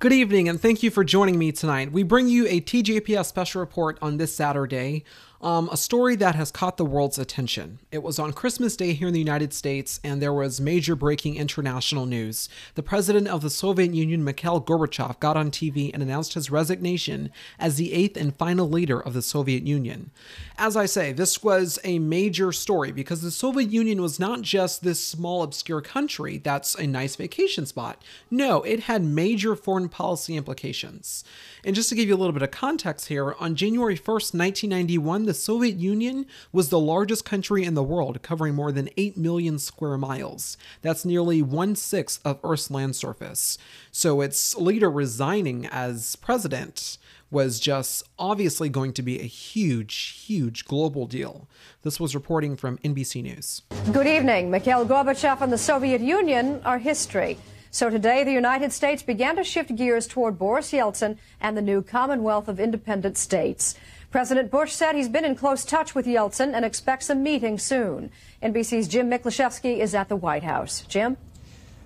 Good 0.00 0.14
evening, 0.14 0.48
and 0.48 0.58
thank 0.58 0.82
you 0.82 0.90
for 0.90 1.04
joining 1.04 1.38
me 1.38 1.52
tonight. 1.52 1.92
We 1.92 2.04
bring 2.04 2.26
you 2.26 2.46
a 2.46 2.62
TJPS 2.62 3.26
special 3.26 3.60
report 3.60 3.98
on 4.00 4.16
this 4.16 4.34
Saturday 4.34 5.04
um, 5.40 5.68
a 5.72 5.76
story 5.76 6.16
that 6.16 6.34
has 6.34 6.50
caught 6.50 6.76
the 6.76 6.84
world's 6.84 7.18
attention. 7.18 7.78
It 7.90 8.02
was 8.02 8.18
on 8.18 8.32
Christmas 8.32 8.76
Day 8.76 8.92
here 8.92 9.08
in 9.08 9.14
the 9.14 9.20
United 9.20 9.54
States, 9.54 9.98
and 10.04 10.20
there 10.20 10.32
was 10.32 10.60
major 10.60 10.94
breaking 10.94 11.36
international 11.36 12.04
news. 12.04 12.48
The 12.74 12.82
president 12.82 13.28
of 13.28 13.40
the 13.40 13.48
Soviet 13.48 13.94
Union, 13.94 14.22
Mikhail 14.22 14.60
Gorbachev, 14.60 15.18
got 15.18 15.36
on 15.36 15.50
TV 15.50 15.92
and 15.94 16.02
announced 16.02 16.34
his 16.34 16.50
resignation 16.50 17.30
as 17.58 17.76
the 17.76 17.92
eighth 17.94 18.16
and 18.16 18.36
final 18.36 18.68
leader 18.68 19.00
of 19.00 19.14
the 19.14 19.22
Soviet 19.22 19.66
Union. 19.66 20.10
As 20.58 20.76
I 20.76 20.84
say, 20.84 21.12
this 21.12 21.42
was 21.42 21.78
a 21.84 21.98
major 21.98 22.52
story 22.52 22.92
because 22.92 23.22
the 23.22 23.30
Soviet 23.30 23.70
Union 23.70 24.02
was 24.02 24.20
not 24.20 24.42
just 24.42 24.82
this 24.84 25.02
small, 25.02 25.42
obscure 25.42 25.80
country 25.80 26.36
that's 26.36 26.74
a 26.74 26.86
nice 26.86 27.16
vacation 27.16 27.64
spot. 27.64 28.02
No, 28.30 28.62
it 28.62 28.80
had 28.80 29.04
major 29.04 29.56
foreign 29.56 29.88
policy 29.88 30.36
implications. 30.36 31.24
And 31.64 31.74
just 31.74 31.88
to 31.88 31.94
give 31.94 32.08
you 32.08 32.14
a 32.14 32.18
little 32.18 32.32
bit 32.32 32.42
of 32.42 32.50
context 32.50 33.08
here, 33.08 33.34
on 33.38 33.54
January 33.54 33.96
1st, 33.96 34.34
1991, 34.34 35.29
the 35.30 35.34
Soviet 35.34 35.76
Union 35.76 36.26
was 36.50 36.70
the 36.70 36.80
largest 36.80 37.24
country 37.24 37.62
in 37.62 37.74
the 37.74 37.84
world, 37.84 38.20
covering 38.20 38.52
more 38.52 38.72
than 38.72 38.88
8 38.96 39.16
million 39.16 39.60
square 39.60 39.96
miles. 39.96 40.56
That's 40.82 41.04
nearly 41.04 41.40
one 41.40 41.76
sixth 41.76 42.20
of 42.24 42.40
Earth's 42.42 42.68
land 42.68 42.96
surface. 42.96 43.56
So 43.92 44.22
its 44.22 44.56
leader 44.56 44.90
resigning 44.90 45.66
as 45.66 46.16
president 46.16 46.98
was 47.30 47.60
just 47.60 48.02
obviously 48.18 48.68
going 48.68 48.92
to 48.94 49.02
be 49.02 49.20
a 49.20 49.24
huge, 49.24 50.24
huge 50.26 50.64
global 50.64 51.06
deal. 51.06 51.48
This 51.82 52.00
was 52.00 52.12
reporting 52.16 52.56
from 52.56 52.78
NBC 52.78 53.22
News. 53.22 53.62
Good 53.92 54.08
evening. 54.08 54.50
Mikhail 54.50 54.84
Gorbachev 54.84 55.42
and 55.42 55.52
the 55.52 55.58
Soviet 55.58 56.00
Union 56.00 56.60
are 56.64 56.78
history. 56.78 57.38
So 57.72 57.88
today, 57.88 58.24
the 58.24 58.32
United 58.32 58.72
States 58.72 59.00
began 59.00 59.36
to 59.36 59.44
shift 59.44 59.76
gears 59.76 60.08
toward 60.08 60.40
Boris 60.40 60.72
Yeltsin 60.72 61.18
and 61.40 61.56
the 61.56 61.62
new 61.62 61.82
Commonwealth 61.82 62.48
of 62.48 62.58
Independent 62.58 63.16
States. 63.16 63.76
President 64.10 64.50
Bush 64.50 64.72
said 64.72 64.96
he's 64.96 65.08
been 65.08 65.24
in 65.24 65.36
close 65.36 65.64
touch 65.64 65.94
with 65.94 66.04
Yeltsin 66.04 66.52
and 66.52 66.64
expects 66.64 67.10
a 67.10 67.14
meeting 67.14 67.58
soon. 67.58 68.10
NBC's 68.42 68.88
Jim 68.88 69.08
Miklaszewski 69.08 69.78
is 69.78 69.94
at 69.94 70.08
the 70.08 70.16
White 70.16 70.42
House. 70.42 70.82
Jim? 70.88 71.16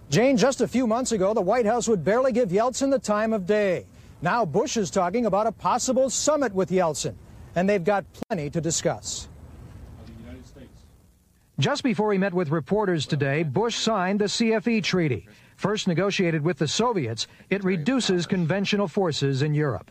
Jane, 0.08 0.38
just 0.38 0.62
a 0.62 0.68
few 0.68 0.86
months 0.86 1.12
ago, 1.12 1.34
the 1.34 1.42
White 1.42 1.66
House 1.66 1.86
would 1.86 2.02
barely 2.02 2.32
give 2.32 2.48
Yeltsin 2.48 2.90
the 2.90 2.98
time 2.98 3.34
of 3.34 3.46
day. 3.46 3.84
Now 4.22 4.46
Bush 4.46 4.78
is 4.78 4.90
talking 4.90 5.26
about 5.26 5.46
a 5.46 5.52
possible 5.52 6.08
summit 6.08 6.54
with 6.54 6.70
Yeltsin, 6.70 7.14
and 7.56 7.68
they've 7.68 7.84
got 7.84 8.06
plenty 8.12 8.48
to 8.48 8.60
discuss. 8.60 9.28
Just 11.58 11.82
before 11.82 12.10
he 12.10 12.18
met 12.18 12.32
with 12.32 12.48
reporters 12.48 13.04
today, 13.04 13.42
Bush 13.42 13.76
signed 13.76 14.20
the 14.20 14.24
CFE 14.24 14.82
treaty. 14.82 15.28
First 15.56 15.86
negotiated 15.86 16.42
with 16.42 16.58
the 16.58 16.66
Soviets, 16.66 17.26
it 17.50 17.62
reduces 17.62 18.26
conventional 18.26 18.88
forces 18.88 19.42
in 19.42 19.54
Europe. 19.54 19.90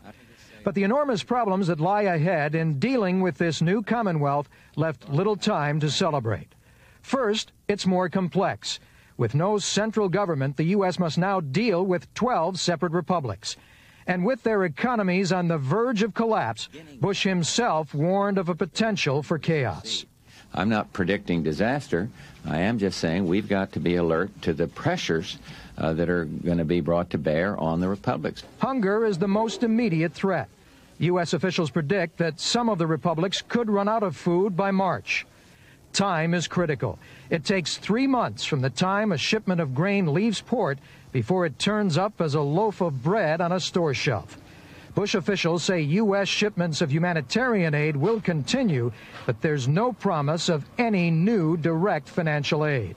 But 0.64 0.74
the 0.74 0.82
enormous 0.82 1.22
problems 1.22 1.66
that 1.66 1.78
lie 1.78 2.02
ahead 2.02 2.54
in 2.54 2.78
dealing 2.78 3.20
with 3.20 3.36
this 3.36 3.60
new 3.60 3.82
Commonwealth 3.82 4.48
left 4.76 5.10
little 5.10 5.36
time 5.36 5.78
to 5.80 5.90
celebrate. 5.90 6.54
First, 7.02 7.52
it's 7.68 7.86
more 7.86 8.08
complex. 8.08 8.80
With 9.18 9.34
no 9.34 9.58
central 9.58 10.08
government, 10.08 10.56
the 10.56 10.72
U.S. 10.76 10.98
must 10.98 11.18
now 11.18 11.40
deal 11.40 11.84
with 11.84 12.12
12 12.14 12.58
separate 12.58 12.92
republics. 12.92 13.56
And 14.06 14.24
with 14.24 14.42
their 14.42 14.64
economies 14.64 15.32
on 15.32 15.48
the 15.48 15.58
verge 15.58 16.02
of 16.02 16.14
collapse, 16.14 16.70
Bush 16.98 17.24
himself 17.24 17.94
warned 17.94 18.38
of 18.38 18.48
a 18.48 18.54
potential 18.54 19.22
for 19.22 19.38
chaos. 19.38 20.06
I'm 20.54 20.68
not 20.70 20.92
predicting 20.92 21.42
disaster. 21.42 22.08
I 22.46 22.60
am 22.60 22.78
just 22.78 22.98
saying 22.98 23.26
we've 23.26 23.48
got 23.48 23.72
to 23.72 23.80
be 23.80 23.96
alert 23.96 24.30
to 24.42 24.54
the 24.54 24.68
pressures 24.68 25.38
uh, 25.78 25.92
that 25.94 26.08
are 26.08 26.24
going 26.24 26.58
to 26.58 26.64
be 26.64 26.80
brought 26.80 27.10
to 27.10 27.18
bear 27.18 27.58
on 27.58 27.80
the 27.80 27.88
republics. 27.88 28.44
Hunger 28.58 29.04
is 29.04 29.18
the 29.18 29.28
most 29.28 29.62
immediate 29.62 30.12
threat. 30.12 30.48
U.S. 30.98 31.32
officials 31.32 31.70
predict 31.70 32.18
that 32.18 32.38
some 32.38 32.68
of 32.68 32.78
the 32.78 32.86
republics 32.86 33.42
could 33.46 33.68
run 33.68 33.88
out 33.88 34.02
of 34.02 34.16
food 34.16 34.56
by 34.56 34.70
March. 34.70 35.26
Time 35.92 36.34
is 36.34 36.48
critical. 36.48 36.98
It 37.30 37.44
takes 37.44 37.76
three 37.76 38.06
months 38.06 38.44
from 38.44 38.60
the 38.60 38.70
time 38.70 39.12
a 39.12 39.18
shipment 39.18 39.60
of 39.60 39.74
grain 39.74 40.12
leaves 40.12 40.40
port 40.40 40.78
before 41.12 41.46
it 41.46 41.58
turns 41.58 41.96
up 41.96 42.20
as 42.20 42.34
a 42.34 42.40
loaf 42.40 42.80
of 42.80 43.02
bread 43.02 43.40
on 43.40 43.52
a 43.52 43.60
store 43.60 43.94
shelf. 43.94 44.38
Bush 44.94 45.16
officials 45.16 45.64
say 45.64 45.80
U.S. 45.80 46.28
shipments 46.28 46.80
of 46.80 46.92
humanitarian 46.92 47.74
aid 47.74 47.96
will 47.96 48.20
continue, 48.20 48.92
but 49.26 49.40
there's 49.40 49.66
no 49.66 49.92
promise 49.92 50.48
of 50.48 50.64
any 50.78 51.10
new 51.10 51.56
direct 51.56 52.08
financial 52.08 52.64
aid. 52.64 52.94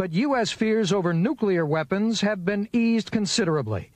But 0.00 0.14
U.S. 0.14 0.50
fears 0.50 0.94
over 0.94 1.12
nuclear 1.12 1.66
weapons 1.66 2.22
have 2.22 2.42
been 2.42 2.70
eased 2.72 3.10
considerably. 3.10 3.90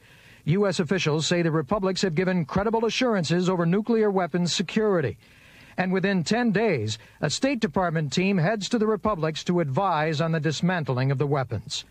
U.S. 0.44 0.78
officials 0.78 1.26
say 1.26 1.40
the 1.40 1.50
republics 1.50 2.02
have 2.02 2.14
given 2.14 2.44
credible 2.44 2.84
assurances 2.84 3.48
over 3.48 3.64
nuclear 3.64 4.10
weapons 4.10 4.52
security. 4.52 5.16
And 5.78 5.94
within 5.94 6.22
10 6.22 6.52
days, 6.52 6.98
a 7.22 7.30
State 7.30 7.60
Department 7.60 8.12
team 8.12 8.36
heads 8.36 8.68
to 8.68 8.78
the 8.78 8.86
republics 8.86 9.42
to 9.44 9.60
advise 9.60 10.20
on 10.20 10.32
the 10.32 10.40
dismantling 10.40 11.10
of 11.10 11.16
the 11.16 11.26
weapons. 11.26 11.86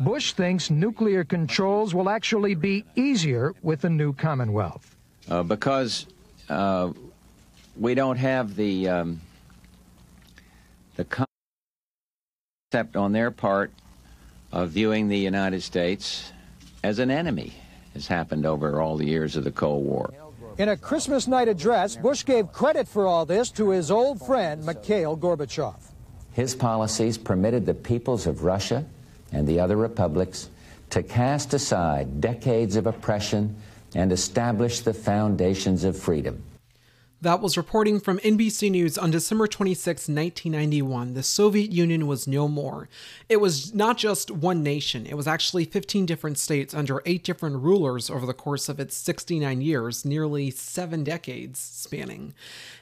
Bush 0.00 0.34
thinks 0.34 0.68
nuclear 0.70 1.24
controls 1.24 1.94
will 1.94 2.10
actually 2.10 2.54
be 2.54 2.84
easier 2.94 3.54
with 3.62 3.80
the 3.80 3.88
new 3.88 4.12
Commonwealth. 4.12 4.94
Uh, 5.30 5.42
because 5.42 6.04
uh, 6.50 6.92
we 7.74 7.94
don't 7.94 8.18
have 8.18 8.54
the 8.54 8.86
um, 8.90 9.20
the 10.96 11.06
concept 12.72 12.96
on 12.96 13.12
their 13.12 13.30
part 13.30 13.70
of 14.50 14.70
viewing 14.70 15.06
the 15.06 15.16
United 15.16 15.62
States 15.62 16.32
as 16.82 16.98
an 16.98 17.12
enemy 17.12 17.52
has 17.94 18.08
happened 18.08 18.44
over 18.44 18.80
all 18.80 18.96
the 18.96 19.06
years 19.06 19.36
of 19.36 19.44
the 19.44 19.52
Cold 19.52 19.84
War. 19.84 20.12
In 20.58 20.70
a 20.70 20.76
Christmas 20.76 21.28
night 21.28 21.46
address, 21.46 21.94
Bush 21.94 22.24
gave 22.24 22.50
credit 22.50 22.88
for 22.88 23.06
all 23.06 23.24
this 23.24 23.52
to 23.52 23.70
his 23.70 23.88
old 23.92 24.20
friend, 24.20 24.66
Mikhail 24.66 25.16
Gorbachev. 25.16 25.76
His 26.32 26.56
policies 26.56 27.16
permitted 27.16 27.66
the 27.66 27.72
peoples 27.72 28.26
of 28.26 28.42
Russia 28.42 28.84
and 29.30 29.46
the 29.46 29.60
other 29.60 29.76
republics 29.76 30.50
to 30.90 31.04
cast 31.04 31.54
aside 31.54 32.20
decades 32.20 32.74
of 32.74 32.88
oppression 32.88 33.54
and 33.94 34.10
establish 34.10 34.80
the 34.80 34.92
foundations 34.92 35.84
of 35.84 35.96
freedom. 35.96 36.42
That 37.26 37.40
was 37.40 37.56
reporting 37.56 37.98
from 37.98 38.20
NBC 38.20 38.70
News 38.70 38.96
on 38.96 39.10
December 39.10 39.48
26, 39.48 40.02
1991. 40.02 41.14
The 41.14 41.24
Soviet 41.24 41.72
Union 41.72 42.06
was 42.06 42.28
no 42.28 42.46
more. 42.46 42.88
It 43.28 43.40
was 43.40 43.74
not 43.74 43.98
just 43.98 44.30
one 44.30 44.62
nation, 44.62 45.06
it 45.06 45.16
was 45.16 45.26
actually 45.26 45.64
15 45.64 46.06
different 46.06 46.38
states 46.38 46.72
under 46.72 47.02
eight 47.04 47.24
different 47.24 47.56
rulers 47.64 48.10
over 48.10 48.26
the 48.26 48.32
course 48.32 48.68
of 48.68 48.78
its 48.78 48.96
69 48.96 49.60
years, 49.60 50.04
nearly 50.04 50.52
seven 50.52 51.02
decades 51.02 51.58
spanning. 51.58 52.32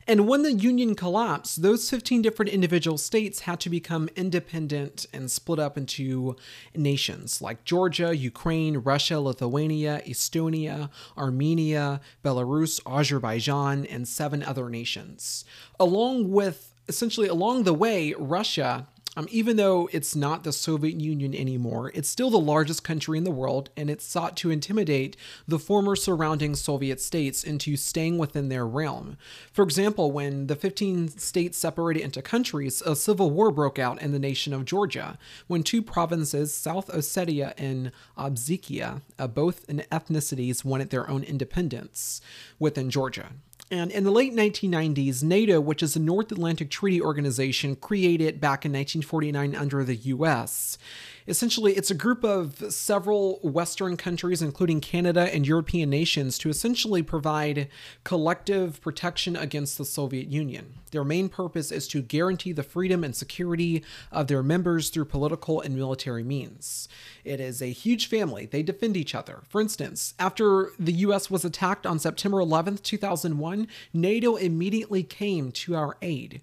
And 0.06 0.28
when 0.28 0.42
the 0.42 0.52
Union 0.52 0.94
collapsed, 0.94 1.62
those 1.62 1.88
15 1.88 2.20
different 2.20 2.52
individual 2.52 2.98
states 2.98 3.40
had 3.40 3.60
to 3.60 3.70
become 3.70 4.10
independent 4.14 5.06
and 5.14 5.30
split 5.30 5.58
up 5.58 5.78
into 5.78 6.36
nations 6.74 7.40
like 7.40 7.64
Georgia, 7.64 8.14
Ukraine, 8.14 8.76
Russia, 8.76 9.18
Lithuania, 9.20 10.02
Estonia, 10.06 10.90
Armenia, 11.16 12.02
Belarus, 12.22 12.78
Azerbaijan, 12.84 13.86
and 13.86 14.06
seven 14.06 14.33
other 14.42 14.68
nations. 14.68 15.44
Along 15.78 16.30
with 16.30 16.72
essentially 16.88 17.28
along 17.28 17.62
the 17.62 17.72
way, 17.72 18.14
Russia 18.18 18.86
um, 19.16 19.28
even 19.30 19.56
though 19.56 19.88
it's 19.92 20.16
not 20.16 20.44
the 20.44 20.52
Soviet 20.52 21.00
Union 21.00 21.34
anymore, 21.34 21.90
it's 21.94 22.08
still 22.08 22.30
the 22.30 22.38
largest 22.38 22.82
country 22.82 23.16
in 23.16 23.24
the 23.24 23.30
world, 23.30 23.70
and 23.76 23.88
it 23.88 24.02
sought 24.02 24.36
to 24.38 24.50
intimidate 24.50 25.16
the 25.46 25.58
former 25.58 25.94
surrounding 25.94 26.54
Soviet 26.54 27.00
states 27.00 27.44
into 27.44 27.76
staying 27.76 28.18
within 28.18 28.48
their 28.48 28.66
realm. 28.66 29.16
For 29.52 29.62
example, 29.62 30.10
when 30.10 30.48
the 30.48 30.56
15 30.56 31.08
states 31.08 31.56
separated 31.56 32.02
into 32.02 32.22
countries, 32.22 32.82
a 32.82 32.96
civil 32.96 33.30
war 33.30 33.50
broke 33.50 33.78
out 33.78 34.02
in 34.02 34.12
the 34.12 34.18
nation 34.18 34.52
of 34.52 34.64
Georgia, 34.64 35.18
when 35.46 35.62
two 35.62 35.82
provinces, 35.82 36.52
South 36.52 36.88
Ossetia 36.88 37.54
and 37.56 37.92
Abkhazia, 38.18 39.02
uh, 39.18 39.28
both 39.28 39.68
in 39.68 39.84
ethnicities, 39.92 40.64
wanted 40.64 40.90
their 40.90 41.08
own 41.08 41.22
independence 41.22 42.20
within 42.58 42.90
Georgia. 42.90 43.30
And 43.74 43.90
in 43.90 44.04
the 44.04 44.12
late 44.12 44.32
1990s, 44.32 45.24
NATO, 45.24 45.60
which 45.60 45.82
is 45.82 45.96
a 45.96 46.00
North 46.00 46.30
Atlantic 46.30 46.70
Treaty 46.70 47.02
Organization 47.02 47.74
created 47.74 48.40
back 48.40 48.64
in 48.64 48.70
1949 48.70 49.56
under 49.56 49.82
the 49.82 49.96
US, 49.96 50.78
essentially 51.26 51.72
it's 51.72 51.90
a 51.90 51.94
group 51.94 52.24
of 52.24 52.72
several 52.72 53.38
Western 53.42 53.96
countries, 53.96 54.42
including 54.42 54.80
Canada 54.80 55.32
and 55.34 55.46
European 55.46 55.90
nations, 55.90 56.38
to 56.38 56.48
essentially 56.48 57.02
provide 57.02 57.68
collective 58.04 58.80
protection 58.80 59.36
against 59.36 59.78
the 59.78 59.84
Soviet 59.84 60.28
Union. 60.28 60.74
Their 60.90 61.04
main 61.04 61.28
purpose 61.28 61.72
is 61.72 61.88
to 61.88 62.02
guarantee 62.02 62.52
the 62.52 62.62
freedom 62.62 63.02
and 63.02 63.16
security 63.16 63.82
of 64.12 64.28
their 64.28 64.42
members 64.42 64.90
through 64.90 65.06
political 65.06 65.60
and 65.60 65.74
military 65.74 66.22
means. 66.22 66.88
It 67.24 67.40
is 67.40 67.60
a 67.60 67.72
huge 67.72 68.06
family. 68.06 68.46
They 68.46 68.62
defend 68.62 68.96
each 68.96 69.14
other. 69.14 69.42
For 69.48 69.60
instance, 69.60 70.14
after 70.18 70.70
the 70.78 70.92
US 70.92 71.30
was 71.30 71.44
attacked 71.44 71.86
on 71.86 71.98
September 71.98 72.38
11th, 72.38 72.82
2001, 72.82 73.66
NATO 73.92 74.36
immediately 74.36 75.02
came 75.02 75.50
to 75.52 75.74
our 75.74 75.96
aid. 76.00 76.42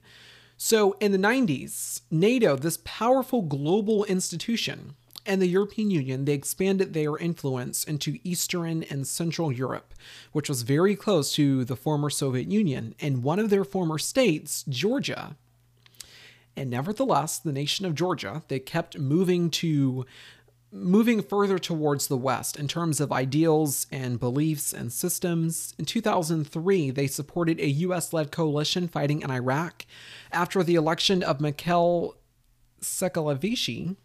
So 0.63 0.95
in 0.99 1.11
the 1.11 1.17
90s, 1.17 2.01
NATO, 2.11 2.55
this 2.55 2.77
powerful 2.83 3.41
global 3.41 4.03
institution, 4.03 4.93
and 5.25 5.41
the 5.41 5.47
European 5.47 5.89
Union, 5.89 6.25
they 6.25 6.33
expanded 6.33 6.93
their 6.93 7.17
influence 7.17 7.83
into 7.83 8.19
Eastern 8.23 8.83
and 8.83 9.07
Central 9.07 9.51
Europe, 9.51 9.95
which 10.33 10.47
was 10.47 10.61
very 10.61 10.95
close 10.95 11.33
to 11.33 11.65
the 11.65 11.75
former 11.75 12.11
Soviet 12.11 12.51
Union, 12.51 12.93
and 12.99 13.23
one 13.23 13.39
of 13.39 13.49
their 13.49 13.63
former 13.63 13.97
states, 13.97 14.63
Georgia. 14.69 15.35
And 16.55 16.69
nevertheless, 16.69 17.39
the 17.39 17.51
nation 17.51 17.87
of 17.87 17.95
Georgia, 17.95 18.43
they 18.47 18.59
kept 18.59 18.99
moving 18.99 19.49
to 19.49 20.05
moving 20.71 21.21
further 21.21 21.59
towards 21.59 22.07
the 22.07 22.17
West 22.17 22.57
in 22.57 22.67
terms 22.67 22.99
of 23.01 23.11
ideals 23.11 23.87
and 23.91 24.19
beliefs 24.19 24.73
and 24.73 24.91
systems. 24.91 25.73
In 25.77 25.85
2003, 25.85 26.91
they 26.91 27.07
supported 27.07 27.59
a 27.59 27.67
US 27.67 28.13
led 28.13 28.31
coalition 28.31 28.87
fighting 28.87 29.21
in 29.21 29.31
Iraq 29.31 29.85
after 30.31 30.63
the 30.63 30.75
election 30.75 31.21
of 31.21 31.41
Mikhail 31.41 32.15
Sekalavishi 32.81 33.95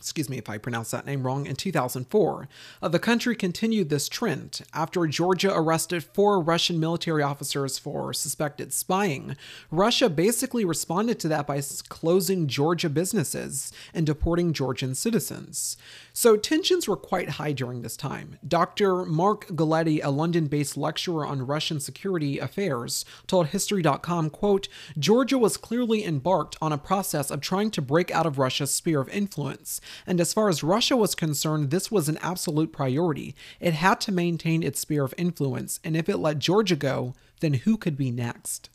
excuse 0.00 0.30
me 0.30 0.38
if 0.38 0.48
I 0.48 0.56
pronounce 0.56 0.90
that 0.90 1.04
name 1.04 1.24
wrong, 1.24 1.44
in 1.44 1.56
2004. 1.56 2.48
Uh, 2.80 2.88
the 2.88 2.98
country 2.98 3.36
continued 3.36 3.90
this 3.90 4.08
trend 4.08 4.62
after 4.72 5.06
Georgia 5.06 5.54
arrested 5.54 6.02
four 6.02 6.40
Russian 6.40 6.80
military 6.80 7.22
officers 7.22 7.78
for 7.78 8.14
suspected 8.14 8.72
spying. 8.72 9.36
Russia 9.70 10.08
basically 10.08 10.64
responded 10.64 11.20
to 11.20 11.28
that 11.28 11.46
by 11.46 11.60
closing 11.90 12.46
Georgia 12.46 12.88
businesses 12.88 13.72
and 13.92 14.06
deporting 14.06 14.54
Georgian 14.54 14.94
citizens. 14.94 15.76
So 16.14 16.36
tensions 16.36 16.88
were 16.88 16.96
quite 16.96 17.30
high 17.30 17.52
during 17.52 17.82
this 17.82 17.96
time. 17.96 18.38
Dr. 18.46 19.04
Mark 19.04 19.46
Galeotti, 19.48 20.00
a 20.02 20.10
London-based 20.10 20.76
lecturer 20.76 21.26
on 21.26 21.46
Russian 21.46 21.78
security 21.78 22.38
affairs, 22.38 23.04
told 23.26 23.48
History.com, 23.48 24.30
quote, 24.30 24.68
Georgia 24.98 25.38
was 25.38 25.58
clearly 25.58 26.04
embarked 26.04 26.56
on 26.62 26.72
a 26.72 26.78
process 26.78 27.30
of 27.30 27.40
trying 27.40 27.70
to 27.72 27.82
break 27.82 28.10
out 28.10 28.26
of 28.26 28.38
Russia's 28.38 28.72
sphere 28.72 29.00
of 29.00 29.08
influence 29.10 29.80
and 30.06 30.20
as 30.20 30.32
far 30.32 30.48
as 30.48 30.62
Russia 30.62 30.96
was 30.96 31.14
concerned, 31.14 31.70
this 31.70 31.90
was 31.90 32.08
an 32.08 32.18
absolute 32.18 32.72
priority. 32.72 33.34
It 33.60 33.74
had 33.74 34.00
to 34.02 34.12
maintain 34.12 34.62
its 34.62 34.80
sphere 34.80 35.04
of 35.04 35.14
influence, 35.16 35.80
and 35.84 35.96
if 35.96 36.08
it 36.08 36.18
let 36.18 36.38
Georgia 36.38 36.76
go, 36.76 37.14
then 37.40 37.54
who 37.54 37.76
could 37.76 37.96
be 37.96 38.10
next? 38.10 38.70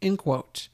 End 0.00 0.18
quote. 0.18 0.68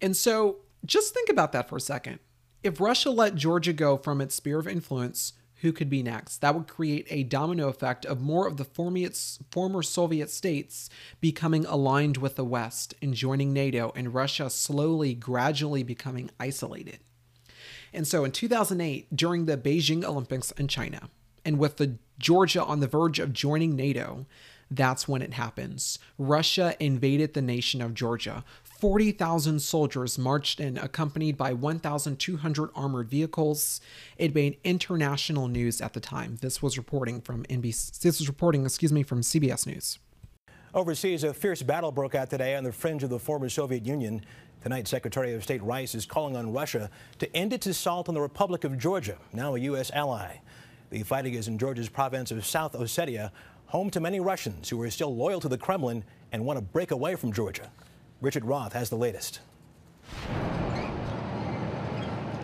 And 0.00 0.16
so 0.16 0.56
just 0.84 1.14
think 1.14 1.28
about 1.28 1.52
that 1.52 1.68
for 1.68 1.76
a 1.76 1.80
second. 1.80 2.18
If 2.62 2.80
Russia 2.80 3.10
let 3.10 3.34
Georgia 3.34 3.72
go 3.72 3.96
from 3.96 4.20
its 4.20 4.34
sphere 4.34 4.58
of 4.58 4.66
influence, 4.66 5.34
who 5.56 5.72
could 5.72 5.88
be 5.88 6.02
next? 6.02 6.38
That 6.38 6.56
would 6.56 6.66
create 6.66 7.06
a 7.08 7.22
domino 7.22 7.68
effect 7.68 8.04
of 8.04 8.20
more 8.20 8.48
of 8.48 8.56
the 8.56 8.64
former 8.64 9.82
Soviet 9.82 10.30
states 10.30 10.90
becoming 11.20 11.64
aligned 11.66 12.16
with 12.16 12.34
the 12.34 12.44
West 12.44 12.94
and 13.00 13.14
joining 13.14 13.52
NATO, 13.52 13.92
and 13.94 14.12
Russia 14.12 14.50
slowly, 14.50 15.14
gradually 15.14 15.84
becoming 15.84 16.30
isolated. 16.40 16.98
And 17.92 18.06
so 18.06 18.24
in 18.24 18.32
2008, 18.32 19.14
during 19.14 19.46
the 19.46 19.56
Beijing 19.56 20.04
Olympics 20.04 20.50
in 20.52 20.68
China, 20.68 21.08
and 21.44 21.58
with 21.58 21.76
the 21.76 21.96
Georgia 22.18 22.62
on 22.62 22.80
the 22.80 22.86
verge 22.86 23.18
of 23.18 23.32
joining 23.32 23.74
NATO, 23.76 24.26
that's 24.70 25.06
when 25.06 25.22
it 25.22 25.34
happens. 25.34 25.98
Russia 26.18 26.74
invaded 26.80 27.34
the 27.34 27.42
nation 27.42 27.82
of 27.82 27.94
Georgia. 27.94 28.44
40,000 28.62 29.60
soldiers 29.60 30.18
marched 30.18 30.58
in, 30.58 30.78
accompanied 30.78 31.36
by 31.36 31.52
1,200 31.52 32.70
armored 32.74 33.08
vehicles. 33.08 33.80
It 34.16 34.34
made 34.34 34.58
international 34.64 35.46
news 35.48 35.80
at 35.80 35.92
the 35.92 36.00
time. 36.00 36.38
This 36.40 36.62
was 36.62 36.78
reporting 36.78 37.20
from 37.20 37.44
NBC. 37.44 38.00
This 38.00 38.18
was 38.18 38.28
reporting, 38.28 38.64
excuse 38.64 38.92
me, 38.92 39.02
from 39.02 39.20
CBS 39.20 39.66
News. 39.66 39.98
Overseas, 40.74 41.22
a 41.22 41.34
fierce 41.34 41.62
battle 41.62 41.92
broke 41.92 42.14
out 42.14 42.30
today 42.30 42.56
on 42.56 42.64
the 42.64 42.72
fringe 42.72 43.02
of 43.02 43.10
the 43.10 43.18
former 43.18 43.50
Soviet 43.50 43.84
Union. 43.84 44.24
Tonight, 44.62 44.86
Secretary 44.86 45.34
of 45.34 45.42
State 45.42 45.60
Rice 45.64 45.92
is 45.92 46.06
calling 46.06 46.36
on 46.36 46.52
Russia 46.52 46.88
to 47.18 47.36
end 47.36 47.52
its 47.52 47.66
assault 47.66 48.08
on 48.08 48.14
the 48.14 48.20
Republic 48.20 48.62
of 48.62 48.78
Georgia, 48.78 49.18
now 49.32 49.56
a 49.56 49.58
U.S. 49.58 49.90
ally. 49.92 50.36
The 50.90 51.02
fighting 51.02 51.34
is 51.34 51.48
in 51.48 51.58
Georgia's 51.58 51.88
province 51.88 52.30
of 52.30 52.46
South 52.46 52.74
Ossetia, 52.74 53.32
home 53.66 53.90
to 53.90 53.98
many 53.98 54.20
Russians 54.20 54.68
who 54.68 54.80
are 54.80 54.90
still 54.90 55.16
loyal 55.16 55.40
to 55.40 55.48
the 55.48 55.58
Kremlin 55.58 56.04
and 56.30 56.44
want 56.44 56.58
to 56.58 56.64
break 56.64 56.92
away 56.92 57.16
from 57.16 57.32
Georgia. 57.32 57.72
Richard 58.20 58.44
Roth 58.44 58.72
has 58.72 58.88
the 58.88 58.94
latest. 58.94 59.40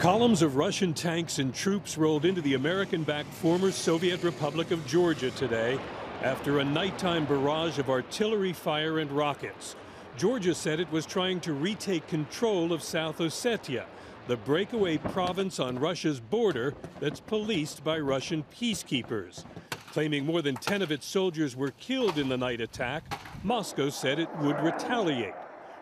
Columns 0.00 0.42
of 0.42 0.56
Russian 0.56 0.94
tanks 0.94 1.38
and 1.38 1.54
troops 1.54 1.96
rolled 1.96 2.24
into 2.24 2.40
the 2.40 2.54
American-backed 2.54 3.32
former 3.32 3.70
Soviet 3.70 4.24
Republic 4.24 4.72
of 4.72 4.84
Georgia 4.88 5.30
today 5.30 5.78
after 6.24 6.58
a 6.58 6.64
nighttime 6.64 7.26
barrage 7.26 7.78
of 7.78 7.88
artillery 7.88 8.52
fire 8.52 8.98
and 8.98 9.12
rockets. 9.12 9.76
Georgia 10.18 10.52
said 10.52 10.80
it 10.80 10.90
was 10.90 11.06
trying 11.06 11.38
to 11.38 11.52
retake 11.52 12.04
control 12.08 12.72
of 12.72 12.82
South 12.82 13.18
Ossetia, 13.18 13.84
the 14.26 14.36
breakaway 14.36 14.98
province 14.98 15.60
on 15.60 15.78
Russia's 15.78 16.18
border 16.18 16.74
that's 16.98 17.20
policed 17.20 17.84
by 17.84 18.00
Russian 18.00 18.44
peacekeepers. 18.52 19.44
Claiming 19.92 20.26
more 20.26 20.42
than 20.42 20.56
10 20.56 20.82
of 20.82 20.90
its 20.90 21.06
soldiers 21.06 21.54
were 21.54 21.70
killed 21.78 22.18
in 22.18 22.28
the 22.28 22.36
night 22.36 22.60
attack, 22.60 23.04
Moscow 23.44 23.90
said 23.90 24.18
it 24.18 24.28
would 24.38 24.60
retaliate. 24.60 25.34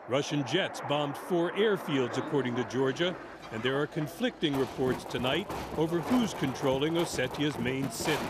Russian 0.06 0.44
jets 0.47 0.83
bombed 0.87 1.17
four 1.17 1.53
airfields, 1.53 2.19
according 2.19 2.56
to 2.56 2.65
Georgia, 2.65 3.17
and 3.53 3.62
there 3.62 3.81
are 3.81 3.87
conflicting 3.87 4.55
reports 4.59 5.05
tonight 5.05 5.50
over 5.79 6.00
who's 6.00 6.35
controlling 6.35 6.99
Ossetia's 6.99 7.59
main 7.59 7.91
city. 7.91 8.29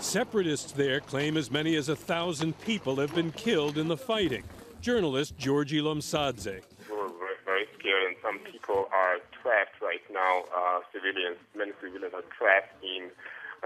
Separatists 0.00 0.72
there 0.72 0.98
claim 0.98 1.36
as 1.36 1.52
many 1.52 1.76
as 1.76 1.88
a 1.88 1.94
thousand 1.94 2.58
people 2.62 2.96
have 2.96 3.14
been 3.14 3.30
killed 3.30 3.78
in 3.78 3.86
the 3.86 3.96
fighting 3.96 4.42
journalist 4.84 5.34
Georgi 5.38 5.80
Lomsadze. 5.80 6.60
We're 6.90 7.08
very 7.46 7.66
scared, 7.78 8.04
and 8.06 8.16
some 8.22 8.38
people 8.40 8.86
are 8.92 9.16
trapped 9.32 9.80
right 9.80 10.02
now. 10.12 10.42
Uh, 10.54 10.80
civilians, 10.92 11.38
many 11.56 11.72
civilians 11.80 12.12
are 12.12 12.24
trapped 12.36 12.84
in 12.84 13.08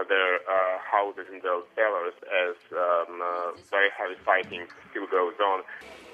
their 0.09 0.37
uh, 0.37 0.79
houses 0.79 1.27
and 1.33 1.43
their 1.43 1.59
cellars 1.75 2.15
as 2.47 2.55
um, 2.71 3.21
uh, 3.21 3.51
very 3.69 3.89
heavy 3.99 4.15
fighting 4.25 4.69
still 4.93 5.09
goes 5.09 5.35
on. 5.45 5.63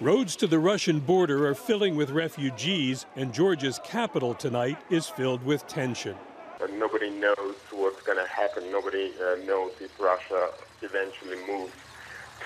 Roads 0.00 0.36
to 0.36 0.46
the 0.46 0.58
Russian 0.58 1.00
border 1.00 1.46
are 1.46 1.54
filling 1.54 1.96
with 1.96 2.08
refugees, 2.08 3.04
and 3.14 3.30
Georgia's 3.30 3.78
capital 3.84 4.32
tonight 4.32 4.78
is 4.88 5.06
filled 5.06 5.44
with 5.44 5.66
tension. 5.66 6.16
nobody 6.78 7.10
knows 7.10 7.56
what's 7.72 8.00
going 8.04 8.16
to 8.16 8.26
happen. 8.26 8.72
Nobody 8.72 9.12
uh, 9.20 9.36
knows 9.44 9.72
if 9.82 10.00
Russia 10.00 10.48
eventually 10.80 11.36
moves 11.46 11.74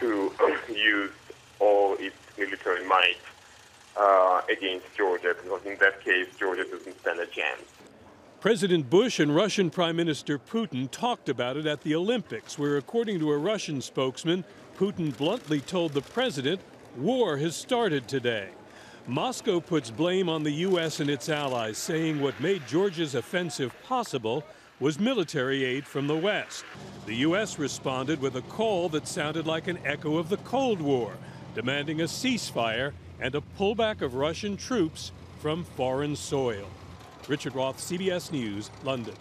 to 0.00 0.32
use 0.68 1.12
all 1.60 1.94
its 1.98 2.16
military 2.36 2.84
might 2.86 3.16
uh, 3.96 4.42
against 4.50 4.86
Georgia, 4.96 5.34
because 5.42 5.64
in 5.64 5.76
that 5.78 6.04
case, 6.04 6.28
Georgia 6.38 6.64
doesn't 6.64 7.00
stand 7.00 7.20
a 7.20 7.26
chance. 7.26 7.62
President 8.40 8.88
Bush 8.88 9.18
and 9.18 9.34
Russian 9.34 9.68
Prime 9.68 9.96
Minister 9.96 10.38
Putin 10.38 10.88
talked 10.90 11.28
about 11.28 11.56
it 11.56 11.66
at 11.66 11.82
the 11.82 11.94
Olympics, 11.96 12.56
where, 12.56 12.76
according 12.76 13.18
to 13.18 13.32
a 13.32 13.36
Russian 13.36 13.80
spokesman, 13.80 14.44
Putin 14.78 15.16
bluntly 15.16 15.60
told 15.60 15.92
the 15.92 16.02
president 16.02 16.60
war 16.96 17.36
has 17.38 17.56
started 17.56 18.06
today. 18.06 18.50
Moscow 19.08 19.58
puts 19.58 19.90
blame 19.90 20.28
on 20.28 20.44
the 20.44 20.52
U.S. 20.52 21.00
and 21.00 21.10
its 21.10 21.28
allies, 21.28 21.78
saying 21.78 22.20
what 22.20 22.38
made 22.40 22.66
Georgia's 22.68 23.14
offensive 23.14 23.74
possible 23.82 24.44
was 24.78 25.00
military 25.00 25.64
aid 25.64 25.84
from 25.86 26.06
the 26.06 26.16
West. 26.16 26.64
The 27.06 27.16
U.S. 27.16 27.58
responded 27.58 28.20
with 28.20 28.36
a 28.36 28.42
call 28.42 28.88
that 28.90 29.08
sounded 29.08 29.46
like 29.46 29.66
an 29.66 29.78
echo 29.84 30.18
of 30.18 30.28
the 30.28 30.36
Cold 30.38 30.80
War, 30.80 31.12
demanding 31.58 32.02
a 32.02 32.04
ceasefire 32.04 32.92
and 33.18 33.34
a 33.34 33.42
pullback 33.58 34.00
of 34.00 34.14
Russian 34.14 34.56
troops 34.56 35.10
from 35.40 35.64
foreign 35.64 36.14
soil. 36.14 36.68
Richard 37.26 37.56
Roth, 37.56 37.78
CBS 37.78 38.30
News, 38.30 38.70
London. 38.84 39.16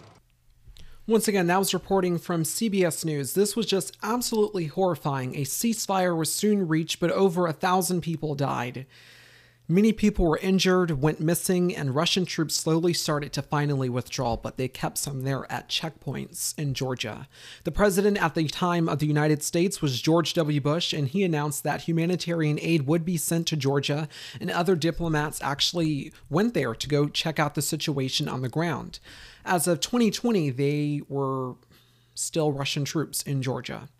Once 1.04 1.26
again, 1.26 1.48
that 1.48 1.58
was 1.58 1.74
reporting 1.74 2.16
from 2.16 2.44
CBS 2.44 3.04
News. 3.04 3.34
This 3.34 3.56
was 3.56 3.66
just 3.66 3.96
absolutely 4.04 4.66
horrifying. 4.66 5.34
A 5.34 5.40
ceasefire 5.42 6.16
was 6.16 6.32
soon 6.32 6.68
reached, 6.68 7.00
but 7.00 7.10
over 7.10 7.48
a 7.48 7.52
thousand 7.52 8.02
people 8.02 8.36
died. 8.36 8.86
Many 9.70 9.92
people 9.92 10.24
were 10.24 10.38
injured, 10.38 11.02
went 11.02 11.20
missing, 11.20 11.76
and 11.76 11.94
Russian 11.94 12.24
troops 12.24 12.54
slowly 12.54 12.94
started 12.94 13.34
to 13.34 13.42
finally 13.42 13.90
withdraw, 13.90 14.34
but 14.34 14.56
they 14.56 14.66
kept 14.66 14.96
some 14.96 15.24
there 15.24 15.44
at 15.52 15.68
checkpoints 15.68 16.58
in 16.58 16.72
Georgia. 16.72 17.28
The 17.64 17.70
president 17.70 18.16
at 18.16 18.34
the 18.34 18.48
time 18.48 18.88
of 18.88 18.98
the 18.98 19.06
United 19.06 19.42
States 19.42 19.82
was 19.82 20.00
George 20.00 20.32
W. 20.32 20.58
Bush, 20.62 20.94
and 20.94 21.06
he 21.06 21.22
announced 21.22 21.64
that 21.64 21.82
humanitarian 21.82 22.58
aid 22.62 22.86
would 22.86 23.04
be 23.04 23.18
sent 23.18 23.46
to 23.48 23.56
Georgia, 23.58 24.08
and 24.40 24.50
other 24.50 24.74
diplomats 24.74 25.38
actually 25.42 26.14
went 26.30 26.54
there 26.54 26.74
to 26.74 26.88
go 26.88 27.06
check 27.06 27.38
out 27.38 27.54
the 27.54 27.60
situation 27.60 28.26
on 28.26 28.40
the 28.40 28.48
ground. 28.48 29.00
As 29.44 29.68
of 29.68 29.80
2020, 29.80 30.48
they 30.48 31.02
were 31.10 31.56
still 32.14 32.52
Russian 32.52 32.86
troops 32.86 33.22
in 33.22 33.42
Georgia. 33.42 33.90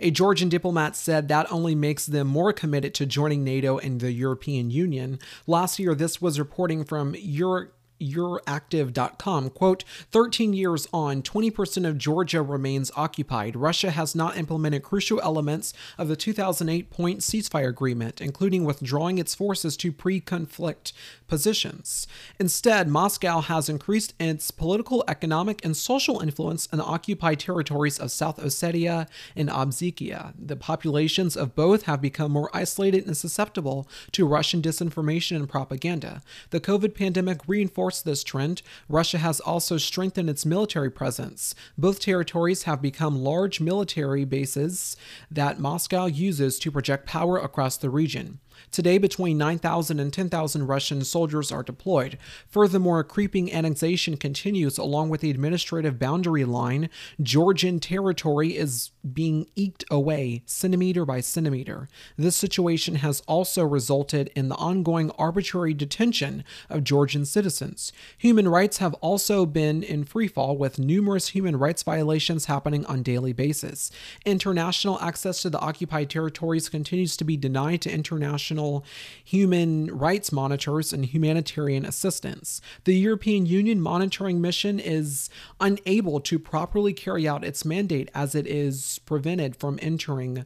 A 0.00 0.10
Georgian 0.10 0.48
diplomat 0.48 0.96
said 0.96 1.28
that 1.28 1.50
only 1.50 1.74
makes 1.74 2.06
them 2.06 2.26
more 2.26 2.52
committed 2.52 2.94
to 2.94 3.06
joining 3.06 3.44
NATO 3.44 3.78
and 3.78 4.00
the 4.00 4.12
European 4.12 4.70
Union. 4.70 5.18
Last 5.46 5.78
year, 5.78 5.94
this 5.94 6.20
was 6.20 6.38
reporting 6.38 6.84
from 6.84 7.14
Euro- 7.18 7.68
Euractiv.com, 8.00 9.50
quote, 9.50 9.84
13 10.10 10.52
years 10.52 10.86
on, 10.92 11.22
20% 11.22 11.88
of 11.88 11.98
Georgia 11.98 12.42
remains 12.42 12.90
occupied. 12.96 13.56
Russia 13.56 13.90
has 13.90 14.14
not 14.14 14.36
implemented 14.36 14.82
crucial 14.82 15.20
elements 15.22 15.72
of 15.98 16.08
the 16.08 16.16
2008 16.16 16.90
point 16.90 17.20
ceasefire 17.20 17.68
agreement, 17.68 18.20
including 18.20 18.64
withdrawing 18.64 19.18
its 19.18 19.34
forces 19.34 19.76
to 19.76 19.92
pre 19.92 20.20
conflict 20.20 20.92
positions. 21.26 22.06
Instead, 22.38 22.88
Moscow 22.88 23.40
has 23.40 23.68
increased 23.68 24.14
its 24.20 24.50
political, 24.50 25.04
economic, 25.08 25.64
and 25.64 25.76
social 25.76 26.20
influence 26.20 26.66
in 26.66 26.78
the 26.78 26.84
occupied 26.84 27.40
territories 27.40 27.98
of 27.98 28.10
South 28.10 28.38
Ossetia 28.38 29.08
and 29.34 29.48
Abkhazia. 29.48 30.34
The 30.38 30.56
populations 30.56 31.36
of 31.36 31.54
both 31.54 31.82
have 31.84 32.00
become 32.00 32.32
more 32.32 32.50
isolated 32.54 33.06
and 33.06 33.16
susceptible 33.16 33.88
to 34.12 34.26
Russian 34.26 34.62
disinformation 34.62 35.36
and 35.36 35.48
propaganda. 35.48 36.22
The 36.50 36.60
COVID 36.60 36.94
pandemic 36.94 37.40
reinforced 37.46 37.85
this 37.90 38.24
trend. 38.24 38.62
Russia 38.88 39.18
has 39.18 39.40
also 39.40 39.76
strengthened 39.78 40.28
its 40.28 40.44
military 40.44 40.90
presence. 40.90 41.54
Both 41.78 42.00
territories 42.00 42.64
have 42.64 42.82
become 42.82 43.22
large 43.22 43.60
military 43.60 44.24
bases 44.24 44.96
that 45.30 45.60
Moscow 45.60 46.06
uses 46.06 46.58
to 46.58 46.70
project 46.70 47.06
power 47.06 47.38
across 47.38 47.76
the 47.76 47.90
region. 47.90 48.40
Today, 48.70 48.98
between 48.98 49.38
9,000 49.38 50.00
and 50.00 50.12
10,000 50.12 50.66
Russian 50.66 51.04
soldiers 51.04 51.52
are 51.52 51.62
deployed. 51.62 52.18
Furthermore, 52.48 53.04
creeping 53.04 53.52
annexation 53.52 54.16
continues 54.16 54.78
along 54.78 55.08
with 55.08 55.20
the 55.20 55.30
administrative 55.30 55.98
boundary 55.98 56.44
line. 56.44 56.88
Georgian 57.20 57.80
territory 57.80 58.56
is 58.56 58.90
being 59.12 59.48
eked 59.56 59.84
away 59.90 60.42
centimeter 60.46 61.04
by 61.04 61.20
centimeter. 61.20 61.88
This 62.16 62.36
situation 62.36 62.96
has 62.96 63.22
also 63.26 63.64
resulted 63.64 64.30
in 64.34 64.48
the 64.48 64.56
ongoing 64.56 65.10
arbitrary 65.12 65.74
detention 65.74 66.44
of 66.68 66.84
Georgian 66.84 67.24
citizens. 67.24 67.92
Human 68.18 68.48
rights 68.48 68.78
have 68.78 68.94
also 68.94 69.46
been 69.46 69.82
in 69.82 70.04
freefall, 70.04 70.56
with 70.56 70.78
numerous 70.78 71.28
human 71.28 71.56
rights 71.56 71.82
violations 71.82 72.46
happening 72.46 72.84
on 72.86 73.02
daily 73.02 73.32
basis. 73.32 73.90
International 74.24 75.00
access 75.00 75.42
to 75.42 75.50
the 75.50 75.60
occupied 75.60 76.10
territories 76.10 76.68
continues 76.68 77.16
to 77.16 77.24
be 77.24 77.36
denied 77.36 77.82
to 77.82 77.92
international 77.92 78.84
human 79.24 79.86
rights 79.86 80.32
monitors 80.32 80.92
and 80.92 81.06
humanitarian 81.06 81.84
assistance. 81.84 82.60
The 82.84 82.94
European 82.94 83.46
Union 83.46 83.80
monitoring 83.80 84.40
mission 84.40 84.78
is 84.78 85.30
unable 85.60 86.20
to 86.20 86.38
properly 86.38 86.92
carry 86.92 87.26
out 87.28 87.44
its 87.44 87.64
mandate 87.64 88.10
as 88.14 88.34
it 88.34 88.46
is 88.46 88.95
prevented 88.98 89.56
from 89.56 89.78
entering 89.82 90.44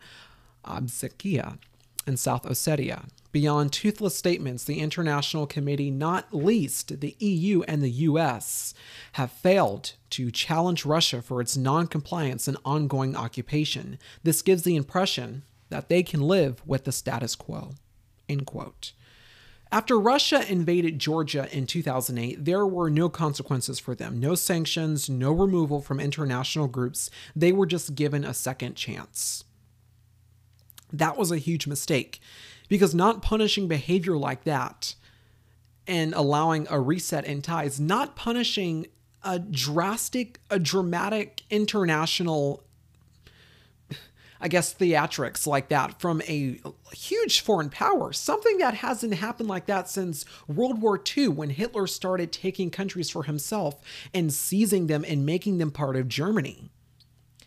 um, 0.65 0.87
Abkhazia 0.87 1.59
and 2.07 2.19
South 2.19 2.45
Ossetia. 2.45 3.09
Beyond 3.33 3.73
toothless 3.73 4.17
statements, 4.17 4.65
the 4.65 4.81
international 4.81 5.47
committee, 5.47 5.91
not 5.91 6.35
least 6.35 7.01
the 7.01 7.15
EU 7.21 7.63
and 7.63 7.83
the 7.83 7.91
US, 7.91 8.75
have 9.13 9.31
failed 9.31 9.93
to 10.11 10.33
challenge 10.33 10.85
Russia 10.85 11.23
for 11.23 11.41
its 11.41 11.57
non-compliance 11.57 12.49
and 12.49 12.57
ongoing 12.65 13.15
occupation. 13.15 13.99
This 14.25 14.43
gives 14.43 14.65
the 14.65 14.75
impression 14.75 15.45
that 15.69 15.89
they 15.89 16.03
can 16.03 16.21
live 16.21 16.61
with 16.67 16.85
the 16.85 16.93
status 16.93 17.37
quo. 17.37 17.75
End 18.29 18.47
quote. 18.47 18.93
After 19.73 20.01
Russia 20.01 20.45
invaded 20.51 20.99
Georgia 20.99 21.49
in 21.57 21.65
2008, 21.67 22.45
there 22.45 22.67
were 22.67 22.91
no 22.91 23.09
consequences 23.09 23.79
for 23.79 23.95
them 23.95 24.19
no 24.19 24.35
sanctions, 24.35 25.09
no 25.09 25.31
removal 25.31 25.81
from 25.81 26.01
international 26.01 26.67
groups. 26.67 27.09
They 27.37 27.53
were 27.53 27.67
just 27.67 27.95
given 27.95 28.25
a 28.25 28.35
second 28.35 28.75
chance. 28.75 29.45
That 30.93 31.17
was 31.17 31.31
a 31.31 31.39
huge 31.39 31.69
mistake 31.69 32.21
because 32.69 32.95
not 32.97 33.23
punishing 33.23 33.69
behavior 33.69 34.17
like 34.17 34.43
that 34.43 34.97
and 35.87 36.15
allowing 36.15 36.67
a 36.69 36.81
reset 36.81 37.25
in 37.25 37.41
ties, 37.41 37.79
not 37.79 38.17
punishing 38.17 38.89
a 39.23 39.39
drastic, 39.39 40.41
a 40.51 40.59
dramatic 40.59 41.43
international 41.49 42.65
I 44.41 44.49
guess, 44.49 44.75
theatrics 44.75 45.47
like 45.47 45.69
that 45.69 46.01
from 46.01 46.23
a 46.23 46.61
huge 46.93 47.41
foreign 47.41 47.69
power. 47.69 48.13
Something 48.13 48.59
that 48.59 48.75
hasn't 48.75 49.15
happened 49.15 49.49
like 49.49 49.67
that 49.67 49.89
since 49.89 50.25
World 50.49 50.81
War 50.81 51.01
II 51.17 51.29
when 51.29 51.51
Hitler 51.51 51.87
started 51.87 52.33
taking 52.33 52.71
countries 52.71 53.11
for 53.11 53.25
himself 53.25 53.81
and 54.15 54.33
seizing 54.33 54.87
them 54.87 55.05
and 55.07 55.27
making 55.27 55.59
them 55.59 55.71
part 55.71 55.97
of 55.97 56.09
Germany. 56.09 56.71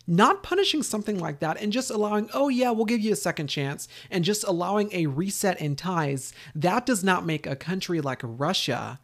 Not 0.06 0.42
punishing 0.42 0.82
something 0.82 1.18
like 1.18 1.40
that 1.40 1.60
and 1.60 1.72
just 1.72 1.90
allowing, 1.90 2.28
oh 2.32 2.48
yeah, 2.48 2.70
we'll 2.70 2.84
give 2.84 3.00
you 3.00 3.12
a 3.12 3.16
second 3.16 3.48
chance, 3.48 3.88
and 4.10 4.22
just 4.22 4.44
allowing 4.44 4.90
a 4.92 5.06
reset 5.06 5.60
in 5.60 5.76
ties, 5.76 6.32
that 6.54 6.84
does 6.86 7.02
not 7.02 7.26
make 7.26 7.46
a 7.46 7.56
country 7.56 8.00
like 8.00 8.20
Russia 8.22 9.00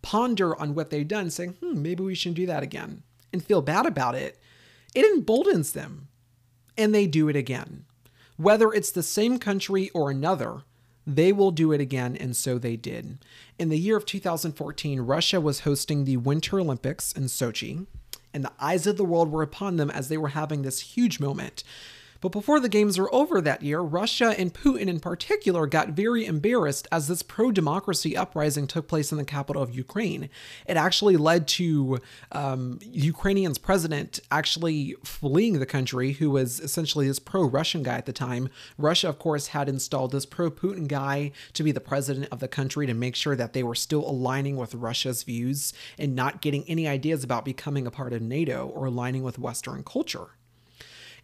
ponder 0.00 0.56
on 0.56 0.74
what 0.74 0.90
they've 0.90 1.06
done, 1.06 1.28
saying, 1.28 1.50
hmm, 1.60 1.82
maybe 1.82 2.02
we 2.02 2.14
shouldn't 2.14 2.36
do 2.36 2.46
that 2.46 2.62
again, 2.62 3.02
and 3.32 3.44
feel 3.44 3.60
bad 3.60 3.84
about 3.84 4.14
it. 4.14 4.38
It 4.94 5.04
emboldens 5.04 5.72
them 5.72 6.08
and 6.78 6.94
they 6.94 7.06
do 7.06 7.28
it 7.28 7.36
again. 7.36 7.84
Whether 8.36 8.72
it's 8.72 8.92
the 8.92 9.02
same 9.02 9.38
country 9.38 9.90
or 9.90 10.10
another, 10.10 10.62
they 11.04 11.32
will 11.32 11.50
do 11.50 11.72
it 11.72 11.80
again, 11.80 12.16
and 12.16 12.36
so 12.36 12.56
they 12.56 12.76
did. 12.76 13.18
In 13.58 13.68
the 13.68 13.78
year 13.78 13.96
of 13.96 14.06
2014, 14.06 15.00
Russia 15.00 15.40
was 15.40 15.60
hosting 15.60 16.04
the 16.04 16.18
Winter 16.18 16.60
Olympics 16.60 17.12
in 17.12 17.24
Sochi, 17.24 17.86
and 18.32 18.44
the 18.44 18.52
eyes 18.60 18.86
of 18.86 18.96
the 18.96 19.04
world 19.04 19.32
were 19.32 19.42
upon 19.42 19.76
them 19.76 19.90
as 19.90 20.08
they 20.08 20.18
were 20.18 20.28
having 20.28 20.62
this 20.62 20.80
huge 20.80 21.18
moment. 21.18 21.64
But 22.20 22.32
before 22.32 22.58
the 22.58 22.68
games 22.68 22.98
were 22.98 23.12
over 23.14 23.40
that 23.40 23.62
year, 23.62 23.80
Russia 23.80 24.34
and 24.36 24.52
Putin 24.52 24.88
in 24.88 24.98
particular 24.98 25.66
got 25.66 25.90
very 25.90 26.26
embarrassed 26.26 26.88
as 26.90 27.06
this 27.06 27.22
pro 27.22 27.52
democracy 27.52 28.16
uprising 28.16 28.66
took 28.66 28.88
place 28.88 29.12
in 29.12 29.18
the 29.18 29.24
capital 29.24 29.62
of 29.62 29.74
Ukraine. 29.74 30.28
It 30.66 30.76
actually 30.76 31.16
led 31.16 31.46
to 31.48 31.98
um, 32.32 32.80
Ukrainian's 32.82 33.58
president 33.58 34.18
actually 34.32 34.96
fleeing 35.04 35.60
the 35.60 35.66
country, 35.66 36.12
who 36.12 36.30
was 36.30 36.58
essentially 36.58 37.06
this 37.06 37.20
pro 37.20 37.44
Russian 37.44 37.84
guy 37.84 37.98
at 37.98 38.06
the 38.06 38.12
time. 38.12 38.48
Russia, 38.76 39.08
of 39.08 39.18
course, 39.18 39.48
had 39.48 39.68
installed 39.68 40.10
this 40.10 40.26
pro 40.26 40.50
Putin 40.50 40.88
guy 40.88 41.30
to 41.52 41.62
be 41.62 41.70
the 41.70 41.80
president 41.80 42.26
of 42.32 42.40
the 42.40 42.48
country 42.48 42.86
to 42.86 42.94
make 42.94 43.14
sure 43.14 43.36
that 43.36 43.52
they 43.52 43.62
were 43.62 43.74
still 43.76 44.08
aligning 44.08 44.56
with 44.56 44.74
Russia's 44.74 45.22
views 45.22 45.72
and 45.98 46.16
not 46.16 46.42
getting 46.42 46.64
any 46.64 46.88
ideas 46.88 47.22
about 47.22 47.44
becoming 47.44 47.86
a 47.86 47.92
part 47.92 48.12
of 48.12 48.22
NATO 48.22 48.66
or 48.74 48.86
aligning 48.86 49.22
with 49.22 49.38
Western 49.38 49.84
culture. 49.84 50.30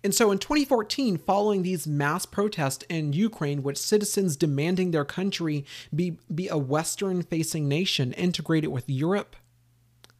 And 0.04 0.14
so 0.14 0.30
in 0.30 0.38
2014, 0.38 1.16
following 1.16 1.62
these 1.62 1.86
mass 1.86 2.26
protests 2.26 2.84
in 2.90 3.14
Ukraine, 3.14 3.62
with 3.62 3.78
citizens 3.78 4.36
demanding 4.36 4.90
their 4.90 5.06
country 5.06 5.64
be, 5.94 6.18
be 6.32 6.46
a 6.48 6.58
Western 6.58 7.22
facing 7.22 7.66
nation 7.68 8.12
integrated 8.12 8.70
with 8.70 8.88
Europe, 8.88 9.34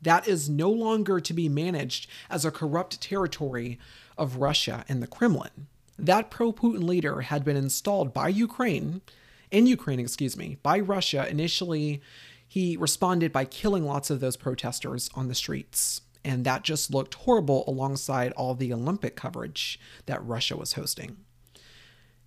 that 0.01 0.27
is 0.27 0.49
no 0.49 0.71
longer 0.71 1.21
to 1.21 1.35
be 1.35 1.51
managed 1.51 2.09
as 2.31 2.47
a 2.47 2.51
corrupt 2.51 3.03
territory 3.03 3.79
of 4.17 4.37
Russia 4.37 4.87
and 4.89 5.03
the 5.03 5.07
Kremlin. 5.07 5.67
That 5.99 6.31
pro 6.31 6.51
Putin 6.51 6.85
leader 6.85 7.21
had 7.21 7.45
been 7.45 7.57
installed 7.57 8.15
by 8.15 8.29
Ukraine, 8.29 9.03
in 9.51 9.67
Ukraine, 9.67 10.01
excuse 10.01 10.37
me, 10.37 10.57
by 10.63 10.81
Russia. 10.81 11.29
Initially, 11.29 12.01
he 12.49 12.77
responded 12.79 13.33
by 13.33 13.45
killing 13.45 13.85
lots 13.85 14.09
of 14.09 14.21
those 14.21 14.37
protesters 14.37 15.11
on 15.15 15.29
the 15.29 15.35
streets 15.35 16.01
and 16.25 16.45
that 16.45 16.63
just 16.63 16.93
looked 16.93 17.15
horrible 17.15 17.65
alongside 17.67 18.33
all 18.33 18.55
the 18.55 18.73
Olympic 18.73 19.15
coverage 19.15 19.79
that 20.07 20.25
Russia 20.25 20.57
was 20.57 20.73
hosting. 20.73 21.19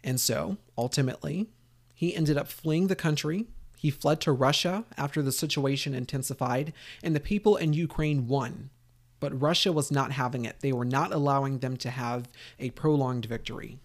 And 0.03 0.19
so, 0.19 0.57
ultimately, 0.77 1.47
he 1.93 2.15
ended 2.15 2.37
up 2.37 2.47
fleeing 2.47 2.87
the 2.87 2.95
country. 2.95 3.47
He 3.77 3.89
fled 3.89 4.21
to 4.21 4.31
Russia 4.31 4.85
after 4.97 5.21
the 5.21 5.31
situation 5.31 5.93
intensified, 5.93 6.73
and 7.03 7.15
the 7.15 7.19
people 7.19 7.57
in 7.57 7.73
Ukraine 7.73 8.27
won. 8.27 8.69
But 9.19 9.39
Russia 9.39 9.71
was 9.71 9.91
not 9.91 10.11
having 10.11 10.45
it. 10.45 10.57
They 10.59 10.71
were 10.71 10.85
not 10.85 11.11
allowing 11.11 11.59
them 11.59 11.75
to 11.77 11.89
have 11.89 12.29
a 12.59 12.69
prolonged 12.71 13.25
victory. 13.25 13.79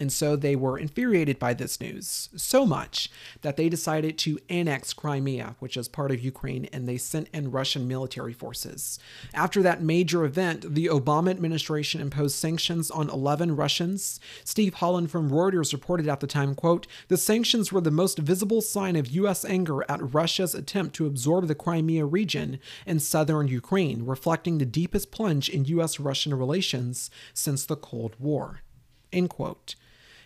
And 0.00 0.12
so 0.12 0.36
they 0.36 0.54
were 0.54 0.78
infuriated 0.78 1.38
by 1.38 1.54
this 1.54 1.80
news 1.80 2.28
so 2.36 2.64
much 2.64 3.10
that 3.42 3.56
they 3.56 3.68
decided 3.68 4.18
to 4.18 4.38
annex 4.48 4.92
Crimea, 4.92 5.56
which 5.58 5.76
is 5.76 5.88
part 5.88 6.10
of 6.10 6.20
Ukraine, 6.20 6.66
and 6.72 6.88
they 6.88 6.98
sent 6.98 7.28
in 7.32 7.50
Russian 7.50 7.88
military 7.88 8.32
forces. 8.32 8.98
After 9.34 9.62
that 9.62 9.82
major 9.82 10.24
event, 10.24 10.74
the 10.74 10.86
Obama 10.86 11.30
administration 11.30 12.00
imposed 12.00 12.36
sanctions 12.36 12.90
on 12.90 13.10
11 13.10 13.56
Russians. 13.56 14.20
Steve 14.44 14.74
Holland 14.74 15.10
from 15.10 15.30
Reuters 15.30 15.72
reported 15.72 16.08
at 16.08 16.20
the 16.20 16.26
time, 16.26 16.54
quote, 16.54 16.86
"The 17.08 17.16
sanctions 17.16 17.72
were 17.72 17.80
the 17.80 17.90
most 17.90 18.18
visible 18.18 18.60
sign 18.60 18.96
of 18.96 19.10
US 19.10 19.44
anger 19.44 19.84
at 19.88 20.14
Russia's 20.14 20.54
attempt 20.54 20.94
to 20.96 21.06
absorb 21.06 21.46
the 21.46 21.54
Crimea 21.54 22.04
region 22.04 22.58
in 22.86 23.00
southern 23.00 23.48
Ukraine, 23.48 24.04
reflecting 24.04 24.58
the 24.58 24.66
deepest 24.66 25.10
plunge 25.10 25.48
in 25.48 25.64
US-Russian 25.64 26.34
relations 26.34 27.10
since 27.34 27.64
the 27.64 27.76
Cold 27.76 28.14
War." 28.18 28.62
End 29.12 29.30
quote. 29.30 29.74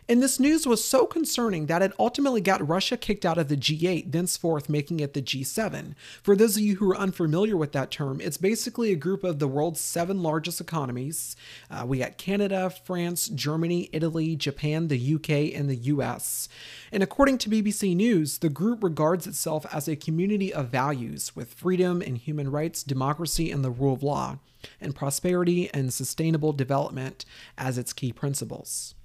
And 0.08 0.20
this 0.20 0.40
news 0.40 0.66
was 0.66 0.84
so 0.84 1.06
concerning 1.06 1.66
that 1.66 1.80
it 1.80 1.92
ultimately 1.96 2.40
got 2.40 2.66
Russia 2.66 2.96
kicked 2.96 3.24
out 3.24 3.38
of 3.38 3.46
the 3.46 3.56
G8, 3.56 4.10
thenceforth 4.10 4.68
making 4.68 4.98
it 4.98 5.14
the 5.14 5.22
G7. 5.22 5.94
For 6.22 6.34
those 6.34 6.56
of 6.56 6.62
you 6.62 6.76
who 6.76 6.90
are 6.90 6.96
unfamiliar 6.96 7.56
with 7.56 7.70
that 7.72 7.92
term, 7.92 8.20
it's 8.20 8.36
basically 8.36 8.90
a 8.90 8.96
group 8.96 9.22
of 9.22 9.38
the 9.38 9.46
world's 9.46 9.80
seven 9.80 10.20
largest 10.20 10.60
economies. 10.60 11.36
Uh, 11.70 11.84
we 11.86 11.98
got 11.98 12.18
Canada, 12.18 12.68
France, 12.68 13.28
Germany, 13.28 13.88
Italy, 13.92 14.34
Japan, 14.34 14.88
the 14.88 15.14
UK, 15.14 15.56
and 15.56 15.70
the 15.70 15.76
US. 15.76 16.48
And 16.90 17.04
according 17.04 17.38
to 17.38 17.48
BBC 17.48 17.94
News, 17.94 18.38
the 18.38 18.48
group 18.48 18.82
regards 18.82 19.28
itself 19.28 19.64
as 19.72 19.86
a 19.86 19.94
community 19.94 20.52
of 20.52 20.68
values 20.68 21.36
with 21.36 21.54
freedom 21.54 22.02
and 22.02 22.18
human 22.18 22.50
rights, 22.50 22.82
democracy, 22.82 23.52
and 23.52 23.64
the 23.64 23.70
rule 23.70 23.94
of 23.94 24.02
law, 24.02 24.38
and 24.80 24.96
prosperity 24.96 25.70
and 25.72 25.94
sustainable 25.94 26.52
development 26.52 27.24
as 27.56 27.78
its 27.78 27.92
key 27.92 28.12
principles. 28.12 28.96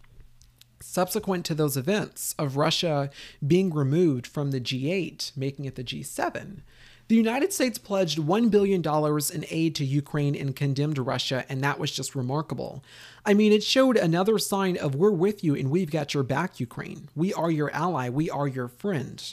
Subsequent 0.79 1.45
to 1.45 1.55
those 1.55 1.77
events 1.77 2.35
of 2.37 2.57
Russia 2.57 3.09
being 3.45 3.73
removed 3.73 4.27
from 4.27 4.51
the 4.51 4.61
G8, 4.61 5.35
making 5.35 5.65
it 5.65 5.75
the 5.75 5.83
G7, 5.83 6.61
the 7.07 7.15
United 7.15 7.53
States 7.53 7.77
pledged 7.77 8.17
$1 8.17 8.51
billion 8.51 8.81
in 8.85 9.45
aid 9.49 9.75
to 9.75 9.85
Ukraine 9.85 10.35
and 10.35 10.53
condemned 10.53 10.97
Russia, 10.97 11.45
and 11.47 11.63
that 11.63 11.79
was 11.79 11.91
just 11.91 12.15
remarkable. 12.15 12.83
I 13.25 13.33
mean, 13.33 13.53
it 13.53 13.63
showed 13.63 13.95
another 13.95 14.37
sign 14.37 14.75
of 14.75 14.93
we're 14.93 15.11
with 15.11 15.41
you 15.41 15.55
and 15.55 15.71
we've 15.71 15.89
got 15.89 16.13
your 16.13 16.23
back, 16.23 16.59
Ukraine. 16.59 17.07
We 17.15 17.33
are 17.33 17.49
your 17.49 17.71
ally, 17.71 18.09
we 18.09 18.29
are 18.29 18.47
your 18.47 18.67
friend. 18.67 19.23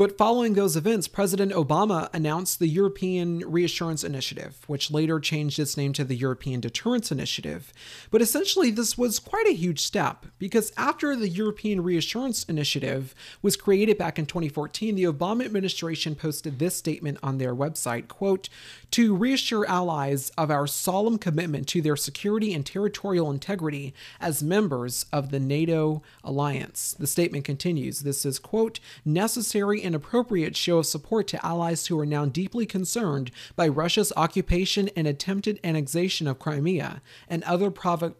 But 0.00 0.16
following 0.16 0.54
those 0.54 0.78
events, 0.78 1.08
President 1.08 1.52
Obama 1.52 2.08
announced 2.14 2.58
the 2.58 2.68
European 2.68 3.40
Reassurance 3.40 4.02
Initiative, 4.02 4.64
which 4.66 4.90
later 4.90 5.20
changed 5.20 5.58
its 5.58 5.76
name 5.76 5.92
to 5.92 6.04
the 6.04 6.16
European 6.16 6.60
Deterrence 6.60 7.12
Initiative. 7.12 7.70
But 8.10 8.22
essentially, 8.22 8.70
this 8.70 8.96
was 8.96 9.18
quite 9.18 9.46
a 9.46 9.52
huge 9.52 9.78
step 9.78 10.24
because 10.38 10.72
after 10.78 11.14
the 11.14 11.28
European 11.28 11.82
Reassurance 11.82 12.44
Initiative 12.44 13.14
was 13.42 13.58
created 13.58 13.98
back 13.98 14.18
in 14.18 14.24
2014, 14.24 14.94
the 14.94 15.04
Obama 15.04 15.44
administration 15.44 16.14
posted 16.14 16.58
this 16.58 16.76
statement 16.76 17.18
on 17.22 17.36
their 17.36 17.54
website, 17.54 18.08
quote, 18.08 18.48
to 18.92 19.14
reassure 19.14 19.66
allies 19.66 20.30
of 20.30 20.50
our 20.50 20.66
solemn 20.66 21.18
commitment 21.18 21.68
to 21.68 21.82
their 21.82 21.94
security 21.94 22.54
and 22.54 22.64
territorial 22.64 23.30
integrity 23.30 23.92
as 24.18 24.42
members 24.42 25.04
of 25.12 25.30
the 25.30 25.40
NATO 25.40 26.00
alliance. 26.24 26.96
The 26.98 27.06
statement 27.06 27.44
continues, 27.44 28.00
this 28.00 28.24
is, 28.24 28.38
quote, 28.38 28.80
necessary 29.04 29.82
and 29.89 29.89
appropriate 29.94 30.56
show 30.56 30.78
of 30.78 30.86
support 30.86 31.26
to 31.28 31.44
allies 31.44 31.86
who 31.86 31.98
are 31.98 32.06
now 32.06 32.26
deeply 32.26 32.66
concerned 32.66 33.30
by 33.56 33.68
Russia's 33.68 34.12
occupation 34.16 34.88
and 34.96 35.06
attempted 35.06 35.60
annexation 35.64 36.26
of 36.26 36.38
Crimea 36.38 37.02
and 37.28 37.42
other 37.44 37.70
provo- 37.70 38.14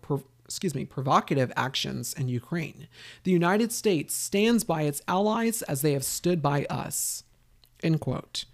excuse 0.45 0.75
me, 0.75 0.85
provocative 0.85 1.53
actions 1.57 2.12
in 2.12 2.29
Ukraine. 2.29 2.89
The 3.23 3.31
United 3.31 3.71
States 3.71 4.15
stands 4.15 4.65
by 4.65 4.83
its 4.83 5.00
allies 5.07 5.62
as 5.62 5.83
they 5.83 5.93
have 5.93 6.05
stood 6.05 6.43
by 6.43 6.65
us. 6.65 7.23
End 7.83 8.00
quote. 8.00 8.47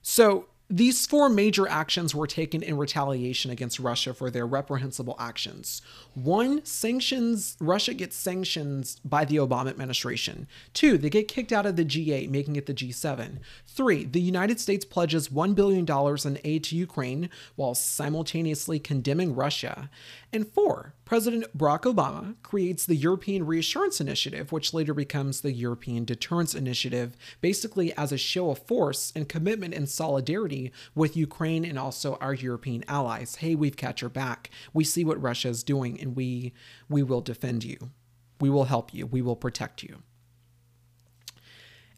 So 0.00 0.46
these 0.74 1.06
four 1.06 1.28
major 1.28 1.68
actions 1.68 2.16
were 2.16 2.26
taken 2.26 2.60
in 2.60 2.76
retaliation 2.76 3.48
against 3.52 3.78
Russia 3.78 4.12
for 4.12 4.28
their 4.28 4.44
reprehensible 4.44 5.14
actions. 5.20 5.80
One, 6.14 6.64
sanctions, 6.64 7.56
Russia 7.60 7.94
gets 7.94 8.16
sanctions 8.16 9.00
by 9.04 9.24
the 9.24 9.36
Obama 9.36 9.68
administration. 9.70 10.48
Two, 10.72 10.98
they 10.98 11.10
get 11.10 11.28
kicked 11.28 11.52
out 11.52 11.64
of 11.64 11.76
the 11.76 11.84
G8, 11.84 12.28
making 12.28 12.56
it 12.56 12.66
the 12.66 12.74
G7. 12.74 13.38
Three, 13.68 14.02
the 14.02 14.20
United 14.20 14.58
States 14.58 14.84
pledges 14.84 15.28
$1 15.28 15.54
billion 15.54 15.86
in 16.24 16.40
aid 16.44 16.64
to 16.64 16.76
Ukraine 16.76 17.30
while 17.54 17.76
simultaneously 17.76 18.80
condemning 18.80 19.32
Russia. 19.32 19.88
And 20.34 20.48
four, 20.48 20.94
President 21.04 21.56
Barack 21.56 21.82
Obama 21.82 22.34
creates 22.42 22.84
the 22.84 22.96
European 22.96 23.46
Reassurance 23.46 24.00
Initiative, 24.00 24.50
which 24.50 24.74
later 24.74 24.92
becomes 24.92 25.40
the 25.40 25.52
European 25.52 26.04
Deterrence 26.04 26.56
Initiative, 26.56 27.16
basically 27.40 27.96
as 27.96 28.10
a 28.10 28.18
show 28.18 28.50
of 28.50 28.58
force 28.58 29.12
and 29.14 29.28
commitment 29.28 29.74
and 29.74 29.88
solidarity 29.88 30.72
with 30.92 31.16
Ukraine 31.16 31.64
and 31.64 31.78
also 31.78 32.16
our 32.16 32.34
European 32.34 32.82
allies. 32.88 33.36
Hey, 33.36 33.54
we've 33.54 33.76
got 33.76 34.00
your 34.00 34.10
back. 34.10 34.50
We 34.72 34.82
see 34.82 35.04
what 35.04 35.22
Russia 35.22 35.50
is 35.50 35.62
doing 35.62 36.00
and 36.00 36.16
we 36.16 36.52
we 36.88 37.04
will 37.04 37.20
defend 37.20 37.62
you. 37.62 37.92
We 38.40 38.50
will 38.50 38.64
help 38.64 38.92
you. 38.92 39.06
We 39.06 39.22
will 39.22 39.36
protect 39.36 39.84
you. 39.84 40.02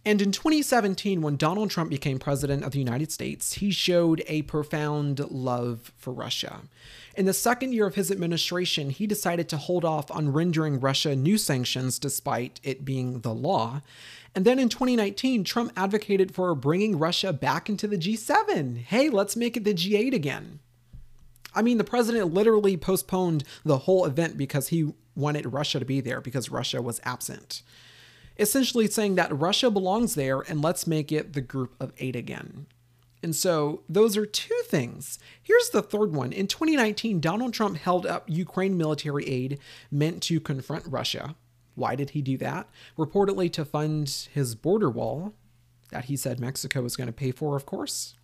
And 0.06 0.22
in 0.22 0.30
2017, 0.30 1.20
when 1.20 1.36
Donald 1.36 1.68
Trump 1.68 1.90
became 1.90 2.20
president 2.20 2.62
of 2.62 2.70
the 2.70 2.78
United 2.78 3.10
States, 3.10 3.54
he 3.54 3.72
showed 3.72 4.22
a 4.28 4.42
profound 4.42 5.18
love 5.32 5.92
for 5.96 6.12
Russia. 6.12 6.60
In 7.16 7.26
the 7.26 7.32
second 7.32 7.72
year 7.72 7.88
of 7.88 7.96
his 7.96 8.12
administration, 8.12 8.90
he 8.90 9.08
decided 9.08 9.48
to 9.48 9.56
hold 9.56 9.84
off 9.84 10.08
on 10.12 10.32
rendering 10.32 10.78
Russia 10.78 11.16
new 11.16 11.36
sanctions 11.36 11.98
despite 11.98 12.60
it 12.62 12.84
being 12.84 13.22
the 13.22 13.34
law. 13.34 13.82
And 14.32 14.44
then 14.44 14.60
in 14.60 14.68
2019, 14.68 15.42
Trump 15.42 15.72
advocated 15.76 16.32
for 16.32 16.54
bringing 16.54 17.00
Russia 17.00 17.32
back 17.32 17.68
into 17.68 17.88
the 17.88 17.98
G7. 17.98 18.76
Hey, 18.76 19.10
let's 19.10 19.34
make 19.34 19.56
it 19.56 19.64
the 19.64 19.74
G8 19.74 20.14
again. 20.14 20.60
I 21.52 21.62
mean, 21.62 21.78
the 21.78 21.84
president 21.84 22.32
literally 22.32 22.76
postponed 22.76 23.42
the 23.64 23.78
whole 23.78 24.04
event 24.04 24.38
because 24.38 24.68
he 24.68 24.92
wanted 25.16 25.52
Russia 25.52 25.80
to 25.80 25.84
be 25.84 26.00
there 26.00 26.20
because 26.20 26.48
Russia 26.48 26.80
was 26.80 27.00
absent 27.02 27.62
essentially 28.38 28.88
saying 28.88 29.14
that 29.16 29.36
Russia 29.36 29.70
belongs 29.70 30.14
there 30.14 30.40
and 30.40 30.62
let's 30.62 30.86
make 30.86 31.12
it 31.12 31.32
the 31.32 31.40
group 31.40 31.74
of 31.80 31.92
eight 31.98 32.16
again. 32.16 32.66
And 33.22 33.34
so 33.34 33.82
those 33.88 34.16
are 34.16 34.26
two 34.26 34.60
things. 34.66 35.18
Here's 35.42 35.70
the 35.70 35.82
third 35.82 36.12
one. 36.12 36.32
In 36.32 36.46
2019, 36.46 37.20
Donald 37.20 37.54
Trump 37.54 37.76
held 37.78 38.06
up 38.06 38.24
Ukraine 38.28 38.76
military 38.76 39.26
aid 39.26 39.58
meant 39.90 40.22
to 40.24 40.38
confront 40.38 40.86
Russia. 40.86 41.34
Why 41.74 41.94
did 41.94 42.10
he 42.10 42.22
do 42.22 42.36
that? 42.38 42.68
Reportedly 42.96 43.52
to 43.54 43.64
fund 43.64 44.28
his 44.32 44.54
border 44.54 44.90
wall 44.90 45.34
that 45.90 46.06
he 46.06 46.16
said 46.16 46.40
Mexico 46.40 46.82
was 46.82 46.96
going 46.96 47.06
to 47.06 47.12
pay 47.12 47.32
for, 47.32 47.56
of 47.56 47.66
course 47.66 48.14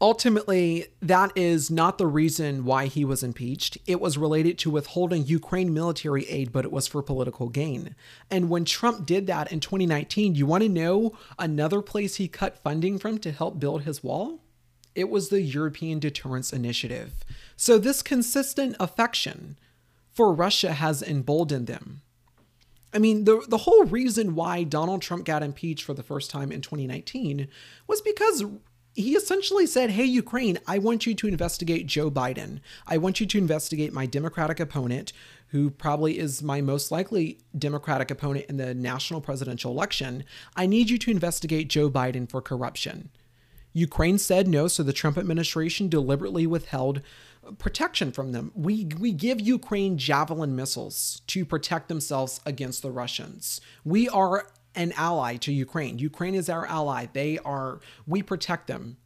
ultimately, 0.00 0.86
that 1.00 1.32
is 1.36 1.70
not 1.70 1.98
the 1.98 2.06
reason 2.06 2.64
why 2.64 2.86
he 2.86 3.04
was 3.04 3.22
impeached. 3.22 3.78
It 3.86 4.00
was 4.00 4.16
related 4.16 4.58
to 4.58 4.70
withholding 4.70 5.26
Ukraine 5.26 5.74
military 5.74 6.28
aid, 6.28 6.52
but 6.52 6.64
it 6.64 6.72
was 6.72 6.86
for 6.86 7.02
political 7.02 7.48
gain. 7.48 7.94
And 8.30 8.48
when 8.48 8.64
Trump 8.64 9.06
did 9.06 9.26
that 9.26 9.52
in 9.52 9.60
2019, 9.60 10.34
you 10.34 10.46
want 10.46 10.62
to 10.62 10.68
know 10.68 11.16
another 11.38 11.82
place 11.82 12.16
he 12.16 12.28
cut 12.28 12.56
funding 12.58 12.98
from 12.98 13.18
to 13.18 13.32
help 13.32 13.60
build 13.60 13.82
his 13.82 14.02
wall? 14.02 14.40
It 14.94 15.08
was 15.08 15.28
the 15.28 15.42
European 15.42 15.98
Deterrence 15.98 16.52
Initiative. 16.52 17.24
So, 17.56 17.78
this 17.78 18.02
consistent 18.02 18.74
affection 18.80 19.56
for 20.12 20.32
Russia 20.32 20.72
has 20.72 21.02
emboldened 21.02 21.66
them. 21.66 22.02
I 22.92 22.98
mean, 22.98 23.24
the, 23.24 23.44
the 23.48 23.58
whole 23.58 23.84
reason 23.84 24.34
why 24.34 24.64
Donald 24.64 25.00
Trump 25.00 25.24
got 25.24 25.44
impeached 25.44 25.84
for 25.84 25.94
the 25.94 26.02
first 26.02 26.30
time 26.30 26.50
in 26.50 26.60
2019 26.60 27.46
was 27.86 28.00
because 28.00 28.44
he 28.94 29.14
essentially 29.14 29.66
said, 29.66 29.90
Hey, 29.90 30.04
Ukraine, 30.04 30.58
I 30.66 30.78
want 30.78 31.06
you 31.06 31.14
to 31.14 31.28
investigate 31.28 31.86
Joe 31.86 32.10
Biden. 32.10 32.60
I 32.86 32.98
want 32.98 33.20
you 33.20 33.26
to 33.26 33.38
investigate 33.38 33.92
my 33.92 34.06
Democratic 34.06 34.60
opponent, 34.60 35.12
who 35.48 35.70
probably 35.70 36.18
is 36.18 36.42
my 36.42 36.60
most 36.60 36.90
likely 36.90 37.38
Democratic 37.56 38.10
opponent 38.10 38.46
in 38.48 38.56
the 38.56 38.74
national 38.74 39.20
presidential 39.20 39.72
election. 39.72 40.24
I 40.56 40.66
need 40.66 40.90
you 40.90 40.98
to 40.98 41.10
investigate 41.10 41.68
Joe 41.68 41.90
Biden 41.90 42.28
for 42.28 42.40
corruption. 42.40 43.10
Ukraine 43.72 44.18
said 44.18 44.48
no, 44.48 44.66
so 44.66 44.82
the 44.82 44.92
Trump 44.92 45.16
administration 45.16 45.88
deliberately 45.88 46.46
withheld 46.46 47.02
protection 47.58 48.12
from 48.12 48.32
them. 48.32 48.52
We 48.54 48.86
we 48.98 49.12
give 49.12 49.40
Ukraine 49.40 49.96
javelin 49.96 50.54
missiles 50.56 51.22
to 51.28 51.44
protect 51.44 51.88
themselves 51.88 52.40
against 52.44 52.82
the 52.82 52.90
Russians. 52.90 53.60
We 53.84 54.08
are 54.08 54.48
an 54.74 54.92
ally 54.96 55.36
to 55.36 55.52
Ukraine. 55.52 55.98
Ukraine 55.98 56.34
is 56.34 56.48
our 56.48 56.66
ally. 56.66 57.06
They 57.12 57.38
are, 57.38 57.80
we 58.06 58.22
protect 58.22 58.66
them 58.66 58.96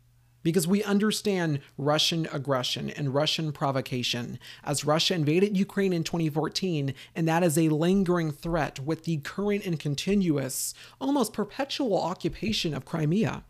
because 0.44 0.68
we 0.68 0.84
understand 0.84 1.58
Russian 1.76 2.28
aggression 2.32 2.90
and 2.90 3.14
Russian 3.14 3.50
provocation 3.50 4.38
as 4.62 4.84
Russia 4.84 5.14
invaded 5.14 5.56
Ukraine 5.56 5.92
in 5.92 6.04
2014, 6.04 6.94
and 7.16 7.26
that 7.26 7.42
is 7.42 7.58
a 7.58 7.70
lingering 7.70 8.30
threat 8.30 8.78
with 8.78 9.04
the 9.04 9.16
current 9.18 9.64
and 9.64 9.80
continuous, 9.80 10.74
almost 11.00 11.32
perpetual 11.32 12.00
occupation 12.00 12.74
of 12.74 12.84
Crimea. 12.84 13.42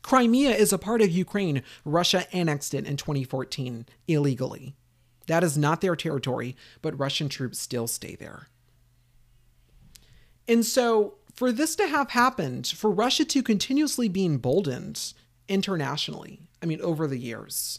Crimea 0.00 0.50
is 0.50 0.72
a 0.72 0.78
part 0.78 1.02
of 1.02 1.10
Ukraine. 1.10 1.62
Russia 1.84 2.26
annexed 2.32 2.72
it 2.72 2.86
in 2.86 2.96
2014 2.96 3.86
illegally. 4.06 4.76
That 5.26 5.42
is 5.42 5.58
not 5.58 5.80
their 5.80 5.96
territory, 5.96 6.56
but 6.80 6.98
Russian 6.98 7.28
troops 7.28 7.58
still 7.58 7.88
stay 7.88 8.14
there. 8.14 8.46
And 10.48 10.64
so, 10.64 11.14
for 11.34 11.52
this 11.52 11.76
to 11.76 11.86
have 11.86 12.10
happened, 12.10 12.66
for 12.66 12.90
Russia 12.90 13.24
to 13.26 13.42
continuously 13.42 14.08
be 14.08 14.24
emboldened 14.24 15.12
internationally, 15.48 16.40
I 16.62 16.66
mean, 16.66 16.80
over 16.80 17.06
the 17.06 17.18
years, 17.18 17.78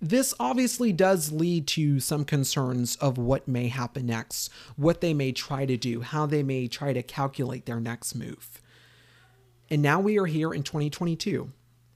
this 0.00 0.34
obviously 0.38 0.92
does 0.92 1.32
lead 1.32 1.66
to 1.68 1.98
some 1.98 2.24
concerns 2.24 2.96
of 2.96 3.18
what 3.18 3.48
may 3.48 3.68
happen 3.68 4.06
next, 4.06 4.50
what 4.76 5.00
they 5.00 5.12
may 5.12 5.32
try 5.32 5.66
to 5.66 5.76
do, 5.76 6.02
how 6.02 6.26
they 6.26 6.42
may 6.42 6.68
try 6.68 6.92
to 6.92 7.02
calculate 7.02 7.66
their 7.66 7.80
next 7.80 8.14
move. 8.14 8.60
And 9.70 9.82
now 9.82 9.98
we 9.98 10.18
are 10.18 10.26
here 10.26 10.52
in 10.52 10.62
2022 10.62 11.50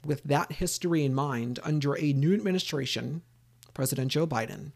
with 0.04 0.22
that 0.24 0.52
history 0.52 1.04
in 1.04 1.14
mind 1.14 1.60
under 1.62 1.96
a 1.96 2.12
new 2.12 2.34
administration, 2.34 3.22
President 3.72 4.10
Joe 4.10 4.26
Biden, 4.26 4.72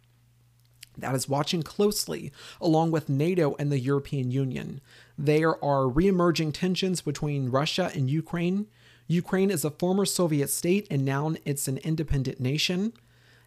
that 0.99 1.15
is 1.15 1.29
watching 1.29 1.63
closely, 1.63 2.33
along 2.61 2.91
with 2.91 3.09
NATO 3.09 3.55
and 3.59 3.71
the 3.71 3.79
European 3.79 4.31
Union. 4.31 4.81
There 5.19 5.63
are 5.65 5.89
re-emerging 5.89 6.53
tensions 6.53 7.01
between 7.01 7.51
Russia 7.51 7.91
and 7.95 8.11
Ukraine. 8.11 8.67
Ukraine 9.07 9.51
is 9.51 9.65
a 9.65 9.71
former 9.71 10.05
Soviet 10.05 10.51
state 10.51 10.87
and 10.91 11.05
now 11.05 11.35
it's 11.45 11.69
an 11.69 11.79
independent 11.79 12.41
nation. 12.41 12.93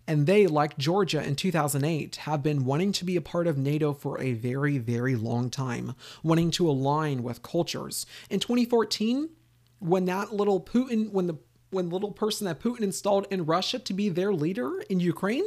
And 0.07 0.25
they, 0.25 0.47
like 0.47 0.77
Georgia 0.79 1.23
in 1.23 1.35
2008, 1.35 2.15
have 2.15 2.41
been 2.41 2.65
wanting 2.65 2.91
to 2.93 3.05
be 3.05 3.15
a 3.15 3.21
part 3.21 3.45
of 3.45 3.59
NATO 3.59 3.93
for 3.93 4.19
a 4.19 4.33
very, 4.33 4.79
very 4.79 5.15
long 5.15 5.51
time, 5.51 5.93
wanting 6.23 6.49
to 6.51 6.67
align 6.67 7.21
with 7.21 7.43
cultures. 7.43 8.07
In 8.27 8.39
2014, 8.39 9.29
when 9.77 10.05
that 10.05 10.33
little 10.33 10.59
Putin, 10.59 11.11
when 11.11 11.27
the 11.27 11.37
when 11.69 11.89
little 11.89 12.11
person 12.11 12.45
that 12.45 12.59
Putin 12.59 12.81
installed 12.81 13.27
in 13.29 13.45
Russia 13.45 13.77
to 13.77 13.93
be 13.93 14.09
their 14.09 14.33
leader 14.33 14.81
in 14.89 14.99
Ukraine, 14.99 15.45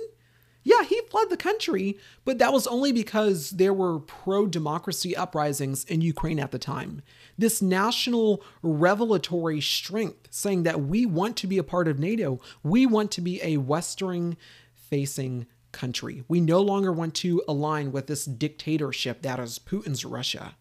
yeah, 0.65 0.85
he 0.85 1.01
fled 1.11 1.29
the 1.29 1.37
country, 1.37 1.99
but 2.25 2.39
that 2.39 2.53
was 2.53 2.67
only 2.67 2.93
because 2.93 3.51
there 3.51 3.75
were 3.75 3.99
pro 3.99 4.47
democracy 4.47 5.17
uprisings 5.17 5.85
in 5.85 6.01
Ukraine 6.01 6.39
at 6.39 6.53
the 6.53 6.59
time. 6.59 7.03
This 7.37 7.61
national 7.61 8.43
revelatory 8.63 9.61
strength 9.61 10.29
saying 10.31 10.63
that 10.63 10.83
we 10.83 11.05
want 11.05 11.37
to 11.39 11.47
be 11.47 11.59
a 11.59 11.65
part 11.65 11.89
of 11.89 11.99
NATO, 11.99 12.41
we 12.63 12.87
want 12.87 13.11
to 13.13 13.21
be 13.21 13.43
a 13.43 13.57
Western 13.57 14.37
facing 14.75 15.47
country. 15.73 16.23
We 16.29 16.41
no 16.41 16.61
longer 16.61 16.93
want 16.93 17.15
to 17.17 17.43
align 17.49 17.91
with 17.91 18.07
this 18.07 18.25
dictatorship 18.25 19.23
that 19.23 19.41
is 19.41 19.59
Putin's 19.59 20.05
Russia. 20.05 20.55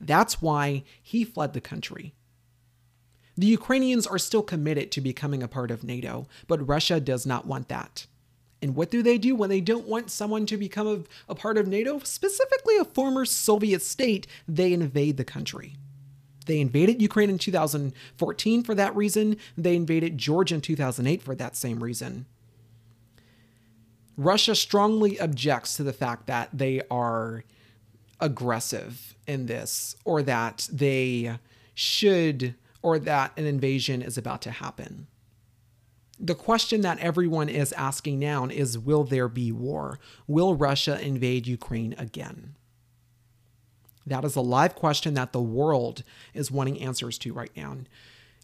That's 0.00 0.40
why 0.40 0.82
he 1.00 1.24
fled 1.24 1.52
the 1.52 1.60
country. 1.60 2.14
The 3.36 3.46
Ukrainians 3.46 4.06
are 4.06 4.18
still 4.18 4.42
committed 4.42 4.90
to 4.92 5.00
becoming 5.00 5.42
a 5.42 5.48
part 5.48 5.70
of 5.70 5.84
NATO, 5.84 6.26
but 6.48 6.66
Russia 6.66 7.00
does 7.00 7.26
not 7.26 7.46
want 7.46 7.68
that. 7.68 8.06
And 8.62 8.76
what 8.76 8.90
do 8.90 9.02
they 9.02 9.16
do 9.16 9.34
when 9.34 9.48
they 9.48 9.60
don't 9.60 9.86
want 9.86 10.10
someone 10.10 10.44
to 10.46 10.56
become 10.56 10.86
a, 10.86 11.32
a, 11.32 11.34
part 11.34 11.56
of 11.56 11.66
NATO, 11.66 11.98
specifically 12.00 12.76
a 12.76 12.84
former 12.84 13.24
Soviet 13.24 13.80
state? 13.80 14.26
They 14.46 14.72
invade 14.72 15.16
the 15.16 15.24
country. 15.24 15.76
They 16.46 16.60
invaded 16.60 17.00
Ukraine 17.00 17.30
in 17.30 17.38
2014 17.38 18.62
for 18.62 18.74
that 18.74 18.94
reason. 18.94 19.36
They 19.56 19.76
invaded 19.76 20.18
Georgia 20.18 20.56
in 20.56 20.60
2008 20.60 21.22
for 21.22 21.34
that 21.34 21.56
same 21.56 21.82
reason. 21.82 22.26
Russia 24.16 24.54
strongly 24.54 25.18
objects 25.18 25.76
to 25.76 25.82
the 25.82 25.92
fact 25.92 26.26
that 26.26 26.50
they 26.52 26.82
are 26.90 27.44
aggressive 28.18 29.14
in 29.26 29.46
this, 29.46 29.96
or 30.04 30.22
that 30.22 30.68
they 30.70 31.38
should, 31.74 32.54
or 32.82 32.98
that 32.98 33.32
an 33.38 33.46
invasion 33.46 34.02
is 34.02 34.18
about 34.18 34.42
to 34.42 34.50
happen 34.50 35.06
the 36.20 36.34
question 36.34 36.82
that 36.82 36.98
everyone 36.98 37.48
is 37.48 37.72
asking 37.72 38.18
now 38.18 38.44
is 38.44 38.78
will 38.78 39.04
there 39.04 39.28
be 39.28 39.50
war? 39.50 39.98
Will 40.26 40.54
Russia 40.54 41.00
invade 41.00 41.46
Ukraine 41.46 41.94
again? 41.96 42.54
That 44.06 44.24
is 44.24 44.36
a 44.36 44.40
live 44.40 44.74
question 44.74 45.14
that 45.14 45.32
the 45.32 45.40
world 45.40 46.02
is 46.34 46.50
wanting 46.50 46.80
answers 46.80 47.16
to 47.18 47.32
right 47.32 47.50
now. 47.56 47.76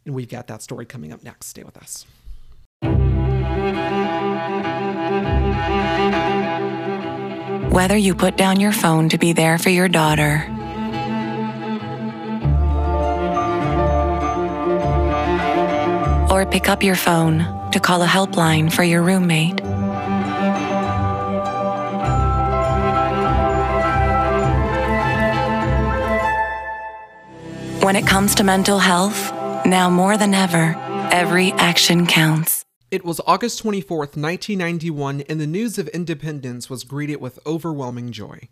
And 0.05 0.15
we've 0.15 0.29
got 0.29 0.47
that 0.47 0.62
story 0.62 0.87
coming 0.87 1.12
up 1.12 1.23
next. 1.23 1.49
Stay 1.49 1.65
with 1.65 1.77
us. 1.77 2.07
Whether 7.73 7.97
you 7.97 8.15
put 8.15 8.37
down 8.37 8.59
your 8.59 8.73
phone 8.73 9.11
to 9.11 9.19
be 9.19 9.33
there 9.35 9.59
for 9.59 9.69
your 9.69 9.89
daughter, 9.89 10.47
or 16.31 16.47
pick 16.47 16.69
up 16.69 16.83
your 16.83 16.97
phone 16.97 17.56
to 17.77 17.81
call 17.81 18.03
a 18.03 18.07
helpline 18.07 18.73
for 18.73 18.83
your 18.83 19.03
roommate. 19.03 19.61
When 27.85 27.97
it 27.97 28.07
comes 28.07 28.35
to 28.37 28.45
mental 28.45 28.79
health, 28.79 29.31
now 29.67 29.91
more 29.91 30.17
than 30.17 30.33
ever, 30.33 30.75
every 31.12 31.53
action 31.53 32.07
counts. 32.07 32.65
It 32.91 33.05
was 33.05 33.21
August 33.27 33.62
24th, 33.62 34.17
1991, 34.17 35.21
and 35.29 35.39
the 35.39 35.47
news 35.47 35.77
of 35.77 35.89
independence 35.89 36.71
was 36.71 36.83
greeted 36.83 37.21
with 37.21 37.39
overwhelming 37.45 38.11
joy. 38.11 38.49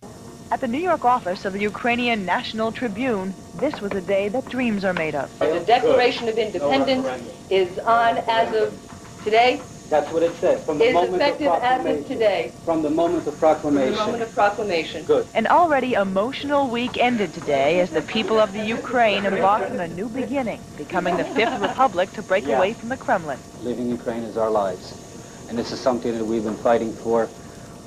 At 0.51 0.61
the 0.61 0.69
New 0.69 0.79
York 0.79 1.07
office 1.07 1.47
of 1.47 1.55
the 1.55 1.61
Ukrainian 1.61 2.27
National 2.27 2.71
Tribune, 2.71 3.33
this 3.57 3.81
was 3.81 3.93
a 3.93 4.03
day 4.03 4.29
that 4.29 4.47
dreams 4.51 4.85
are 4.85 4.93
made 4.93 5.15
of. 5.15 5.37
The 5.39 5.65
Declaration 5.67 6.29
of 6.29 6.37
Independence 6.37 7.09
is 7.49 7.79
on 7.79 8.19
as 8.29 8.55
of 8.55 8.94
today. 9.25 9.61
That's 9.91 10.11
what 10.13 10.23
it 10.23 10.35
says. 10.37 10.65
From 10.65 10.79
the 10.79 10.85
is 10.85 10.95
moment 10.95 11.15
effective 11.17 11.49
of 11.49 11.63
as 11.63 12.01
of 12.01 12.07
today. 12.07 12.53
From 12.65 12.83
the 12.83 12.91
moment 12.91 13.27
of 13.27 13.39
proclamation. 13.39 13.95
From 13.95 13.99
the 13.99 14.13
moment 14.13 14.23
of 14.23 14.35
proclamation. 14.35 15.05
Good. 15.05 15.27
An 15.35 15.47
already 15.47 15.95
emotional 15.95 16.69
week 16.69 16.97
ended 16.99 17.35
today 17.35 17.81
as 17.81 17.91
the 17.91 18.03
people 18.03 18.39
of 18.39 18.53
the 18.53 18.65
Ukraine 18.65 19.27
embarked 19.27 19.71
on 19.71 19.81
a 19.81 19.89
new 19.89 20.09
beginning, 20.09 20.61
becoming 20.77 21.17
the 21.17 21.25
fifth 21.25 21.61
republic 21.61 22.13
to 22.13 22.23
break 22.23 22.47
yeah. 22.47 22.57
away 22.57 22.73
from 22.75 22.89
the 22.89 22.97
Kremlin. 22.97 23.39
Living 23.63 23.89
Ukraine 23.89 24.23
is 24.23 24.37
our 24.37 24.51
lives. 24.51 25.01
And 25.49 25.59
this 25.59 25.73
is 25.73 25.81
something 25.81 26.17
that 26.17 26.25
we've 26.25 26.45
been 26.45 26.57
fighting 26.57 26.93
for 26.93 27.27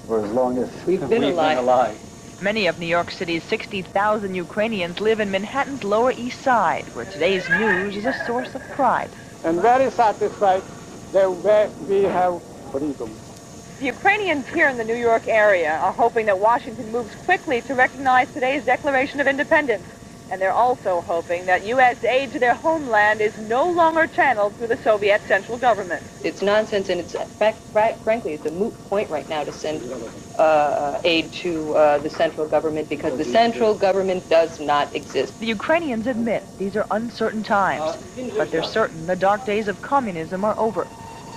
for 0.06 0.23
as 0.23 0.32
long 0.32 0.58
as 0.58 0.69
we've 0.86 1.00
been, 1.02 1.21
we've 1.21 1.34
alive. 1.34 1.58
been 1.58 1.63
alive. 1.63 2.41
Many 2.41 2.67
of 2.67 2.80
New 2.80 2.86
York 2.86 3.10
City's 3.10 3.43
60,000 3.43 4.36
Ukrainians 4.36 5.02
live 5.02 5.19
in 5.19 5.32
Manhattan's 5.32 5.84
Lower 5.84 6.12
East 6.12 6.39
Side, 6.41 6.86
where 6.93 7.06
today's 7.06 7.50
news 7.50 7.97
is 7.97 8.06
a 8.06 8.13
source 8.28 8.54
of 8.54 8.62
pride. 8.69 9.10
And 9.43 9.60
very 9.60 9.89
satisfied 9.89 10.62
that 11.12 11.72
we 11.88 12.04
have 12.04 12.41
freedom. 12.72 13.10
The 13.80 13.86
Ukrainians 13.86 14.48
here 14.48 14.70
in 14.70 14.78
the 14.78 14.84
New 14.84 14.96
York 14.96 15.28
area 15.28 15.78
are 15.78 15.91
hoping 15.91 16.26
that 16.26 16.39
Washington 16.39 16.91
moves 16.91 17.13
quickly 17.26 17.62
to 17.62 17.76
recognize 17.76 18.28
today's 18.34 18.65
Declaration 18.65 19.20
of 19.20 19.28
Independence. 19.28 19.86
And 20.30 20.42
they're 20.42 20.52
also 20.52 21.02
hoping 21.08 21.46
that 21.46 21.63
U.S. 21.66 21.98
aid 22.04 22.32
to 22.34 22.40
their 22.40 22.56
homeland 22.56 23.22
is 23.22 23.38
no 23.38 23.70
longer 23.70 24.08
channeled 24.08 24.58
through 24.58 24.68
the 24.68 24.78
Soviet 24.84 25.22
central 25.28 25.58
government. 25.58 26.04
It's 26.22 26.42
nonsense, 26.42 26.90
and 26.90 27.00
it's 27.00 27.16
frankly, 28.04 28.34
it's 28.34 28.46
a 28.46 28.52
moot 28.52 28.76
point 28.90 29.10
right 29.10 29.28
now 29.30 29.44
to 29.46 29.52
send 29.54 29.84
uh, 30.38 31.00
aid 31.04 31.32
to 31.34 31.74
uh, 31.76 31.98
the 32.00 32.10
central 32.10 32.48
government 32.48 32.90
because 32.90 33.18
the 33.18 33.24
central 33.26 33.74
government 33.76 34.28
does 34.30 34.60
not 34.60 34.94
exist. 34.96 35.34
The 35.40 35.48
Ukrainians 35.48 36.08
admit 36.08 36.46
these 36.58 36.76
are 36.76 36.86
uncertain 36.92 37.44
times, 37.44 37.98
but 38.38 38.52
they're 38.52 38.63
certain 38.63 39.06
the 39.08 39.16
dark 39.16 39.46
days 39.46 39.68
of 39.68 39.82
communism 39.82 40.44
are 40.44 40.60
over. 40.60 40.88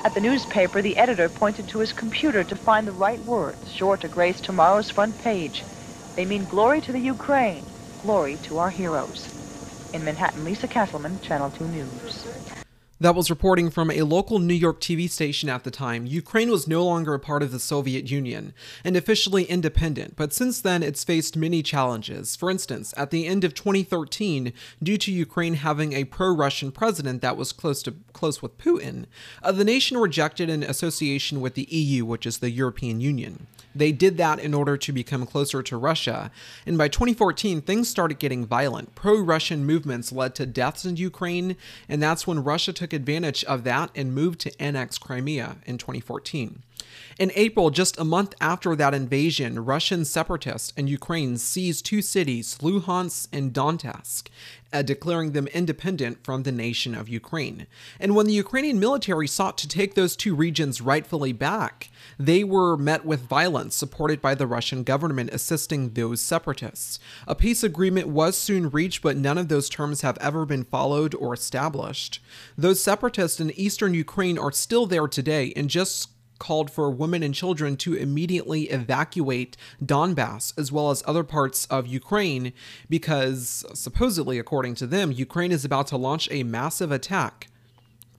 At 0.05 0.15
the 0.15 0.21
newspaper, 0.21 0.83
the 0.83 0.97
editor 0.97 1.29
pointed 1.29 1.69
to 1.69 1.79
his 1.79 1.93
computer 1.93 2.43
to 2.45 2.57
find 2.57 2.89
the 2.89 2.93
right 2.93 3.23
words, 3.25 3.71
sure 3.71 3.97
to 3.99 4.09
grace 4.09 4.41
tomorrow's 4.41 4.91
front 4.91 5.19
page. 5.19 5.65
They 6.17 6.25
mean 6.25 6.47
glory 6.47 6.81
to 6.83 6.93
the 6.93 7.01
Ukraine, 7.01 7.71
Glory 8.03 8.37
to 8.45 8.59
our 8.59 8.71
heroes. 8.71 9.29
In 9.93 10.05
Manhattan, 10.05 10.45
Lisa 10.45 10.67
Kesselman, 10.67 11.21
Channel 11.21 11.51
2 11.51 11.69
News. 11.69 12.27
That 12.99 13.15
was 13.15 13.31
reporting 13.31 13.71
from 13.71 13.91
a 13.91 14.03
local 14.03 14.39
New 14.39 14.55
York 14.55 14.81
TV 14.81 15.09
station 15.09 15.49
at 15.49 15.65
the 15.65 15.71
time. 15.71 16.07
Ukraine 16.07 16.51
was 16.51 16.69
no 16.69 16.85
longer 16.85 17.15
a 17.15 17.19
part 17.19 17.43
of 17.43 17.51
the 17.51 17.59
Soviet 17.59 18.11
Union 18.11 18.53
and 18.85 18.97
officially 18.97 19.45
independent, 19.45 20.17
but 20.17 20.33
since 20.33 20.61
then 20.61 20.83
it's 20.83 21.05
faced 21.05 21.37
many 21.37 21.63
challenges. 21.63 22.37
For 22.37 22.51
instance, 22.51 22.93
at 22.99 23.11
the 23.11 23.27
end 23.27 23.43
of 23.43 23.55
2013, 23.55 24.53
due 24.83 24.99
to 24.99 25.13
Ukraine 25.13 25.55
having 25.55 25.95
a 25.95 26.05
pro-Russian 26.05 26.73
president 26.73 27.23
that 27.23 27.39
was 27.39 27.53
close 27.53 27.83
to 27.85 27.95
close 28.13 28.43
with 28.43 28.59
Putin, 28.59 29.07
uh, 29.43 29.53
the 29.53 29.65
nation 29.65 29.97
rejected 29.97 30.51
an 30.51 30.63
association 30.63 31.41
with 31.41 31.55
the 31.55 31.69
EU, 31.71 32.05
which 32.05 32.27
is 32.27 32.39
the 32.39 32.51
European 32.51 33.01
Union. 33.01 33.47
They 33.75 33.93
did 33.93 34.17
that 34.19 34.39
in 34.39 34.55
order 34.55 34.77
to 34.77 34.93
become 34.93 35.27
closer 35.27 35.63
to 35.63 35.77
Russia. 35.77 36.31
And 36.67 36.77
by 36.77 36.89
2014, 36.89 37.61
things 37.61 37.89
started 37.89 38.19
getting 38.19 38.47
violent. 38.47 38.95
Pro 38.95 39.21
Russian 39.21 39.65
movements 39.65 40.13
led 40.13 40.35
to 40.37 40.47
deaths 40.47 40.85
in 40.85 40.97
Ukraine, 40.97 41.57
and 41.89 42.03
that's 42.03 42.27
when 42.27 42.43
Russia 42.43 42.73
took 42.73 42.93
advantage 42.93 43.45
of 43.45 43.65
that 43.65 43.91
and 43.95 44.15
moved 44.15 44.41
to 44.41 44.63
annex 44.63 44.99
Crimea 44.99 45.59
in 45.67 45.79
2014. 45.79 46.63
In 47.21 47.33
April, 47.35 47.69
just 47.69 48.01
a 48.01 48.05
month 48.05 48.35
after 48.41 48.75
that 48.75 48.95
invasion, 48.95 49.63
Russian 49.63 50.07
separatists 50.07 50.73
in 50.75 50.87
Ukraine 50.87 51.37
seized 51.37 51.85
two 51.85 52.01
cities, 52.01 52.57
Luhansk 52.63 53.29
and 53.31 53.53
Donetsk, 53.53 54.29
uh, 54.73 54.81
declaring 54.81 55.33
them 55.33 55.47
independent 55.49 56.25
from 56.25 56.45
the 56.45 56.51
nation 56.51 56.95
of 56.95 57.11
Ukraine. 57.11 57.67
And 57.99 58.17
when 58.17 58.25
the 58.25 58.33
Ukrainian 58.33 58.81
military 58.81 59.29
sought 59.29 59.59
to 59.59 59.69
take 59.69 59.95
those 59.95 60.17
two 60.17 60.35
regions 60.35 60.81
rightfully 60.81 61.35
back, 61.35 61.91
they 62.19 62.43
were 62.43 62.79
met 62.79 63.05
with 63.05 63.29
violence 63.29 63.75
supported 63.75 64.23
by 64.23 64.35
the 64.35 64.47
Russian 64.47 64.83
government 64.83 65.29
assisting 65.31 65.91
those 65.91 66.23
separatists. 66.23 66.99
A 67.29 67.35
peace 67.35 67.63
agreement 67.63 68.09
was 68.09 68.35
soon 68.35 68.71
reached, 68.71 69.03
but 69.03 69.19
none 69.19 69.37
of 69.37 69.49
those 69.49 69.69
terms 69.69 70.01
have 70.01 70.17
ever 70.23 70.47
been 70.47 70.65
followed 70.65 71.15
or 71.15 71.35
established. 71.35 72.23
Those 72.57 72.83
separatists 72.83 73.41
in 73.41 73.51
eastern 73.51 73.93
Ukraine 73.93 74.39
are 74.39 74.53
still 74.53 74.87
there 74.87 75.07
today 75.07 75.53
and 75.55 75.69
just 75.69 76.09
called 76.41 76.73
for 76.73 76.91
women 76.91 77.23
and 77.23 77.33
children 77.33 77.77
to 77.77 77.95
immediately 77.95 78.65
evacuate 78.65 79.57
Donbass 79.81 80.53
as 80.59 80.73
well 80.73 80.91
as 80.91 81.05
other 81.07 81.23
parts 81.23 81.67
of 81.67 81.87
Ukraine 81.87 82.53
because, 82.89 83.65
supposedly, 83.75 84.41
according 84.41 84.75
to 84.77 84.89
them, 84.89 85.13
Ukraine 85.13 85.53
is 85.53 85.65
about 85.65 85.87
to 85.89 85.97
launch 85.97 86.29
a 86.33 86.43
massive 86.43 86.91
attack 86.91 87.47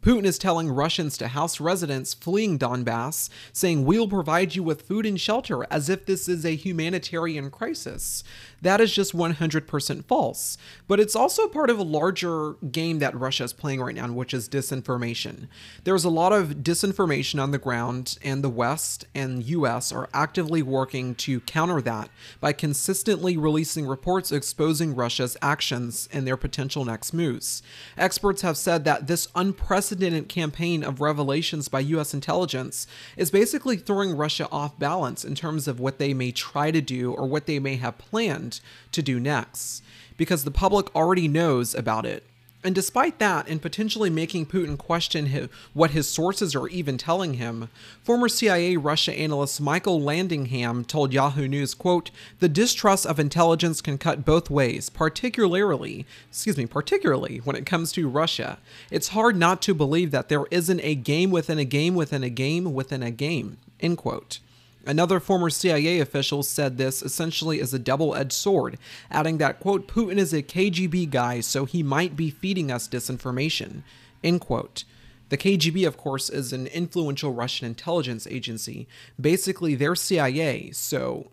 Putin 0.02 0.26
is 0.26 0.40
telling 0.40 0.72
Russians 0.72 1.16
to 1.18 1.28
house 1.28 1.60
residents 1.60 2.16
fleeing 2.16 2.58
Donbass, 2.58 3.30
saying, 3.54 3.86
We'll 3.86 4.08
provide 4.08 4.56
you 4.56 4.64
with 4.64 4.82
food 4.82 5.06
and 5.06 5.20
shelter 5.20 5.64
as 5.70 5.90
if 5.90 6.08
this 6.08 6.28
is 6.28 6.44
a 6.44 6.56
humanitarian 6.56 7.52
crisis. 7.52 8.24
That 8.64 8.82
is 8.82 8.94
just 8.94 9.16
100% 9.16 10.06
false. 10.06 10.58
But 10.88 11.00
it's 11.00 11.16
also 11.16 11.48
part 11.48 11.70
of 11.70 11.78
a 11.78 11.84
larger 11.84 12.54
game 12.72 12.98
that 13.00 13.18
Russia 13.18 13.44
is 13.44 13.54
playing 13.54 13.82
right 13.82 13.94
now, 13.94 14.12
which 14.12 14.34
is 14.34 14.50
disinformation. 14.50 15.48
There's 15.84 16.04
a 16.04 16.10
lot 16.10 16.34
of 16.34 16.56
disinformation 16.58 17.42
on 17.42 17.52
the 17.52 17.58
ground, 17.60 18.18
and 18.24 18.44
the 18.44 18.50
West 18.50 19.06
and 19.14 19.44
US 19.44 19.92
are 19.92 20.10
actively 20.14 20.64
working 20.64 21.14
to 21.16 21.42
counter 21.42 21.82
that 21.82 22.10
by 22.40 22.54
consistently 22.54 23.38
releasing 23.38 23.86
reports 23.86 24.32
exposing 24.32 24.96
Russia's 24.96 25.38
actions 25.44 26.10
and 26.12 26.26
their 26.26 26.38
potential 26.38 26.86
next 26.86 27.14
moves. 27.14 27.62
Experts 27.98 28.42
have 28.42 28.58
said 28.58 28.84
that 28.86 29.06
this 29.06 29.28
unprecedented 29.36 29.91
campaign 30.30 30.84
of 30.84 31.02
revelations 31.02 31.68
by 31.68 31.80
US 31.82 32.14
intelligence 32.14 32.88
is 33.18 33.32
basically 33.32 33.78
throwing 33.78 34.16
Russia 34.16 34.48
off 34.52 34.78
balance 34.80 35.24
in 35.26 35.36
terms 35.36 35.68
of 35.68 35.80
what 35.80 36.00
they 36.00 36.14
may 36.14 36.32
try 36.32 36.72
to 36.72 36.82
do 36.82 37.12
or 37.14 37.28
what 37.28 37.46
they 37.46 37.60
may 37.60 37.76
have 37.76 37.98
planned 37.98 38.62
to 38.92 39.02
do 39.02 39.20
next, 39.20 39.84
because 40.18 40.44
the 40.44 40.52
public 40.52 40.94
already 40.96 41.28
knows 41.28 41.76
about 41.76 42.06
it. 42.06 42.26
And 42.64 42.76
despite 42.76 43.18
that, 43.18 43.48
and 43.48 43.60
potentially 43.60 44.12
making 44.12 44.46
Putin 44.46 44.78
question 44.78 45.28
his, 45.28 45.50
what 45.74 45.92
his 45.92 46.08
sources 46.08 46.54
are 46.54 46.68
even 46.68 46.98
telling 46.98 47.36
him, 47.36 47.70
former 48.04 48.30
CIA 48.30 48.78
Russia 48.78 49.14
analyst 49.14 49.60
Michael 49.60 50.00
Landingham 50.00 50.86
told 50.86 51.12
Yahoo 51.12 51.48
News, 51.48 51.74
quote, 51.74 52.12
"The 52.40 52.48
distrust 52.50 53.08
of 53.08 53.20
intelligence 53.20 53.82
can 53.82 53.98
cut 53.98 54.26
both 54.26 54.52
ways, 54.52 54.90
particularly, 54.90 56.06
excuse 56.30 56.58
me, 56.58 56.68
particularly 56.68 57.40
when 57.44 57.56
it 57.56 57.66
comes 57.66 57.92
to 57.94 58.08
Russia. 58.08 58.60
It's 58.92 59.10
hard 59.10 59.36
not 59.36 59.64
to 59.64 59.74
believe 59.74 60.12
that 60.12 60.30
there 60.30 60.46
isn't 60.52 60.82
a 60.84 60.94
game 60.94 61.32
within 61.32 61.58
a 61.58 61.66
game 61.66 61.96
within 61.96 62.24
a 62.24 62.30
game 62.30 62.74
within 62.76 63.02
a 63.02 63.12
game." 63.12 63.58
End 63.80 63.98
quote. 63.98 64.40
Another 64.86 65.20
former 65.20 65.50
CIA 65.50 66.00
official 66.00 66.42
said 66.42 66.78
this 66.78 67.04
essentially 67.04 67.60
is 67.60 67.74
a 67.74 67.80
double 67.80 68.16
edged 68.16 68.34
sword, 68.34 68.78
adding 69.12 69.38
that, 69.38 69.60
quote, 69.60 69.88
Putin 69.88 70.18
is 70.18 70.34
a 70.34 70.42
KGB 70.42 71.10
guy, 71.10 71.40
so 71.40 71.66
he 71.66 71.84
might 71.84 72.16
be 72.16 72.32
feeding 72.32 72.72
us 72.72 72.88
disinformation, 72.88 73.84
end 74.24 74.42
quote. 74.42 74.84
The 75.30 75.38
KGB, 75.38 75.88
of 75.88 75.98
course, 75.98 76.30
is 76.30 76.52
an 76.52 76.68
influential 76.68 77.32
Russian 77.32 77.68
intelligence 77.68 78.28
agency. 78.28 78.88
Basically, 79.20 79.76
they're 79.76 79.96
CIA, 79.96 80.72
so 80.72 81.32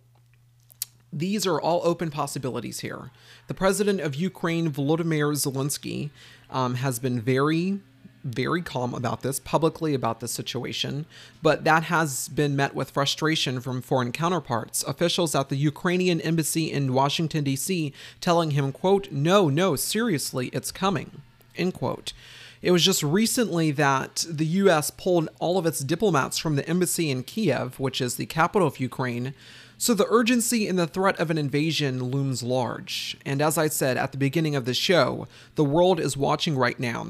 these 1.13 1.47
are 1.47 1.61
all 1.61 1.81
open 1.85 2.11
possibilities 2.11 2.81
here. 2.81 3.11
The 3.47 3.55
president 3.55 4.01
of 4.01 4.15
Ukraine, 4.15 4.71
Volodymyr 4.71 5.33
Zelensky, 5.35 6.11
um, 6.51 6.77
has 6.77 6.99
been 6.99 7.21
very 7.21 7.81
very 8.25 8.63
calm 8.63 8.95
about 8.95 9.23
this, 9.23 9.41
publicly 9.41 9.95
about 9.95 10.21
this 10.21 10.33
situation, 10.33 11.07
but 11.43 11.65
that 11.65 11.85
has 11.85 12.29
been 12.29 12.57
met 12.57 12.75
with 12.75 12.91
frustration 12.91 13.61
from 13.61 13.81
foreign 13.81 14.13
counterparts, 14.13 14.83
officials 14.85 15.35
at 15.35 15.49
the 15.49 15.57
Ukrainian 15.57 16.21
embassy 16.21 16.71
in 16.73 16.93
Washington, 16.93 17.45
D.C., 17.45 17.93
telling 18.21 18.53
him, 18.53 18.73
quote, 18.73 19.11
no, 19.11 19.49
no, 19.49 19.77
seriously, 19.77 20.49
it's 20.49 20.73
coming, 20.73 21.23
end 21.57 21.75
quote. 21.75 22.13
It 22.61 22.73
was 22.73 22.85
just 22.85 23.03
recently 23.03 23.71
that 23.73 24.25
the 24.29 24.47
US 24.47 24.91
pulled 24.91 25.29
all 25.39 25.59
of 25.59 25.67
its 25.67 25.81
diplomats 25.81 26.39
from 26.39 26.57
the 26.57 26.69
embassy 26.69 27.11
in 27.11 27.23
Kiev, 27.23 27.79
which 27.79 28.01
is 28.01 28.17
the 28.17 28.27
capital 28.27 28.67
of 28.67 28.81
Ukraine, 28.81 29.35
so 29.81 29.95
the 29.95 30.09
urgency 30.11 30.67
and 30.67 30.77
the 30.77 30.89
threat 30.89 31.19
of 31.21 31.31
an 31.31 31.39
invasion 31.39 32.03
looms 32.03 32.43
large. 32.43 33.17
And 33.25 33.41
as 33.41 33.57
I 33.57 33.69
said 33.69 33.97
at 33.97 34.11
the 34.11 34.19
beginning 34.19 34.57
of 34.57 34.65
the 34.65 34.75
show, 34.75 35.29
the 35.55 35.65
world 35.65 36.01
is 36.01 36.17
watching 36.17 36.57
right 36.57 36.81
now 36.81 37.07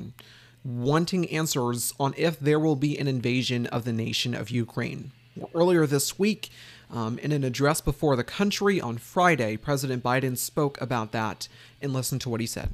wanting 0.65 1.29
answers 1.31 1.95
on 1.99 2.15
if 2.17 2.39
there 2.39 2.61
will 2.61 2.77
be 2.77 2.99
an 2.99 3.09
invasion 3.09 3.67
of 3.67 3.85
the 3.85 3.93
nation 3.93 4.35
of 4.35 4.51
Ukraine. 4.51 5.13
Earlier 5.55 5.87
this 5.87 6.19
week, 6.19 6.51
um, 6.91 7.19
in 7.19 7.33
an 7.33 7.45
address 7.45 7.81
before 7.81 8.17
the 8.17 8.25
country 8.25 8.81
on 8.81 8.99
Friday, 8.99 9.57
President 9.57 10.03
Biden 10.03 10.37
spoke 10.37 10.81
about 10.81 11.13
that 11.13 11.49
and 11.81 11.93
listen 11.93 12.19
to 12.21 12.29
what 12.29 12.41
he 12.41 12.47
said. 12.47 12.71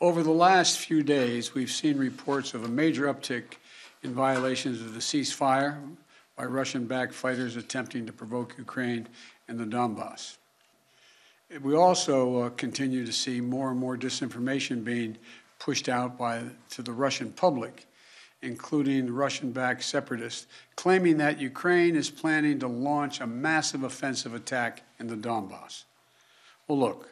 Over 0.00 0.22
the 0.22 0.30
last 0.30 0.78
few 0.78 1.02
days, 1.02 1.54
we've 1.54 1.70
seen 1.70 1.96
reports 1.96 2.54
of 2.54 2.64
a 2.64 2.68
major 2.68 3.12
uptick 3.12 3.54
in 4.02 4.14
violations 4.14 4.80
of 4.80 4.94
the 4.94 5.00
ceasefire 5.00 5.78
by 6.36 6.44
Russian 6.44 6.86
backed 6.86 7.14
fighters 7.14 7.56
attempting 7.56 8.06
to 8.06 8.12
provoke 8.12 8.54
Ukraine 8.58 9.08
and 9.48 9.58
the 9.58 9.64
Donbass. 9.64 10.38
We 11.60 11.76
also 11.76 12.38
uh, 12.38 12.50
continue 12.50 13.04
to 13.04 13.12
see 13.12 13.40
more 13.40 13.70
and 13.70 13.78
more 13.78 13.96
disinformation 13.96 14.82
being 14.82 15.18
pushed 15.62 15.88
out 15.88 16.18
by, 16.18 16.42
to 16.70 16.82
the 16.82 16.90
Russian 16.90 17.30
public, 17.30 17.86
including 18.42 19.12
Russian-backed 19.12 19.84
separatists, 19.84 20.48
claiming 20.74 21.18
that 21.18 21.40
Ukraine 21.40 21.94
is 21.94 22.10
planning 22.10 22.58
to 22.58 22.66
launch 22.66 23.20
a 23.20 23.28
massive 23.28 23.84
offensive 23.84 24.34
attack 24.34 24.82
in 24.98 25.06
the 25.06 25.14
Donbass. 25.14 25.84
Well, 26.66 26.80
look, 26.80 27.10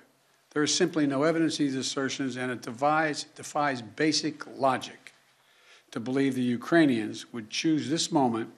there 0.51 0.65
is 0.65 0.75
simply 0.75 1.07
no 1.07 1.23
evidence 1.23 1.55
of 1.55 1.59
these 1.59 1.77
assertions, 1.77 2.37
and 2.37 2.51
it 2.51 2.63
defies, 2.63 3.27
defies 3.37 3.83
basic 3.83 4.45
logic 4.59 5.13
to 5.93 6.01
believe 6.01 6.35
the 6.35 6.43
Ukrainians 6.43 7.33
would 7.33 7.51
choose 7.51 7.89
this 7.89 8.11
moment 8.11 8.51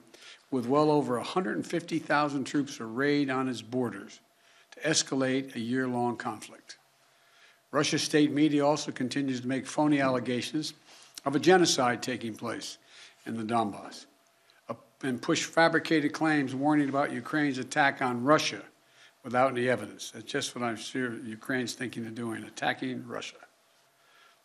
with 0.49 0.65
well 0.65 0.89
over 0.89 1.17
150,000 1.17 2.43
troops 2.45 2.79
arrayed 2.79 3.29
on 3.29 3.47
its 3.47 3.61
borders 3.61 4.21
to 4.71 4.79
escalate 4.79 5.55
a 5.55 5.59
year-long 5.59 6.17
conflict. 6.17 6.77
Russia's 7.73 8.03
state 8.03 8.31
media 8.31 8.63
also 8.63 8.91
continues 8.91 9.41
to 9.41 9.47
make 9.47 9.65
phony 9.65 9.99
allegations 9.99 10.75
of 11.25 11.35
a 11.35 11.39
genocide 11.39 12.03
taking 12.03 12.35
place 12.35 12.77
in 13.25 13.35
the 13.35 13.43
Donbass 13.43 14.05
uh, 14.69 14.75
and 15.01 15.19
push 15.19 15.43
fabricated 15.43 16.13
claims 16.13 16.53
warning 16.53 16.87
about 16.87 17.11
Ukraine's 17.11 17.57
attack 17.57 17.99
on 18.03 18.23
Russia 18.23 18.61
without 19.23 19.53
any 19.53 19.67
evidence. 19.69 20.11
That's 20.11 20.31
just 20.31 20.55
what 20.55 20.63
I'm 20.63 20.75
sure 20.75 21.17
Ukraine's 21.21 21.73
thinking 21.73 22.05
of 22.05 22.13
doing, 22.13 22.43
attacking 22.43 23.07
Russia. 23.07 23.37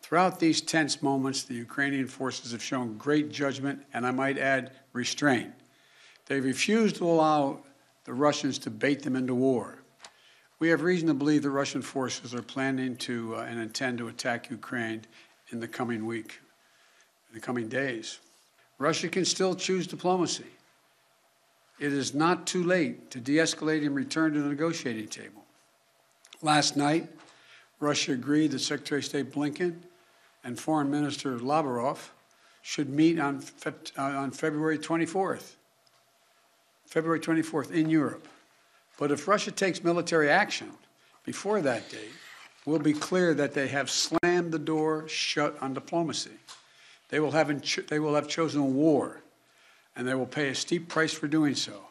Throughout 0.01 0.39
these 0.39 0.59
tense 0.59 1.03
moments, 1.03 1.43
the 1.43 1.53
Ukrainian 1.53 2.07
forces 2.07 2.51
have 2.51 2.63
shown 2.63 2.97
great 2.97 3.29
judgment 3.29 3.85
and 3.93 4.07
I 4.07 4.11
might 4.11 4.39
add 4.39 4.71
restraint. 4.91 5.53
They 6.25 6.39
refused 6.39 6.95
to 6.95 7.05
allow 7.05 7.59
the 8.05 8.13
Russians 8.13 8.57
to 8.59 8.71
bait 8.71 9.03
them 9.03 9.15
into 9.15 9.35
war. 9.35 9.78
We 10.59 10.69
have 10.69 10.81
reason 10.81 11.07
to 11.07 11.13
believe 11.13 11.41
the 11.41 11.49
Russian 11.49 11.81
forces 11.81 12.35
are 12.35 12.41
planning 12.41 12.97
to 12.97 13.35
uh, 13.37 13.45
and 13.49 13.59
intend 13.59 13.97
to 13.99 14.09
attack 14.09 14.49
Ukraine 14.49 15.03
in 15.51 15.61
the 15.61 15.67
coming 15.67 16.05
week, 16.05 16.39
in 17.29 17.35
the 17.35 17.41
coming 17.41 17.69
days. 17.69 18.19
Russia 18.77 19.07
can 19.07 19.23
still 19.23 19.55
choose 19.55 19.87
diplomacy. 19.87 20.45
It 21.79 21.93
is 21.93 22.13
not 22.13 22.45
too 22.45 22.63
late 22.63 23.09
to 23.11 23.21
de 23.21 23.37
escalate 23.37 23.85
and 23.85 23.95
return 23.95 24.33
to 24.33 24.41
the 24.41 24.49
negotiating 24.49 25.07
table. 25.07 25.45
Last 26.41 26.75
night, 26.75 27.07
Russia 27.79 28.11
agreed 28.11 28.51
that 28.51 28.59
Secretary 28.59 28.99
of 28.99 29.05
State 29.05 29.31
Blinken 29.31 29.75
and 30.43 30.59
Foreign 30.59 30.91
Minister 30.91 31.39
Lavrov 31.39 32.13
should 32.61 32.89
meet 32.89 33.17
on, 33.17 33.41
uh, 33.65 34.01
on 34.01 34.31
February 34.31 34.77
24th. 34.77 35.53
February 36.85 37.19
24th 37.19 37.71
in 37.71 37.89
Europe. 37.89 38.27
But 38.99 39.11
if 39.11 39.29
Russia 39.29 39.49
takes 39.49 39.81
military 39.81 40.29
action 40.29 40.71
before 41.23 41.61
that 41.61 41.89
date, 41.89 42.11
we'll 42.65 42.79
be 42.79 42.91
clear 42.91 43.33
that 43.33 43.53
they 43.53 43.69
have 43.69 43.89
slammed 43.89 44.51
the 44.51 44.59
door 44.59 45.07
shut 45.07 45.57
on 45.61 45.73
diplomacy. 45.73 46.37
They 47.07 47.21
will 47.21 47.31
have, 47.31 47.49
they 47.87 47.99
will 47.99 48.13
have 48.13 48.27
chosen 48.27 48.75
war, 48.75 49.21
and 49.95 50.05
they 50.05 50.15
will 50.15 50.25
pay 50.25 50.49
a 50.49 50.55
steep 50.55 50.89
price 50.89 51.13
for 51.13 51.29
doing 51.29 51.55
so. 51.55 51.85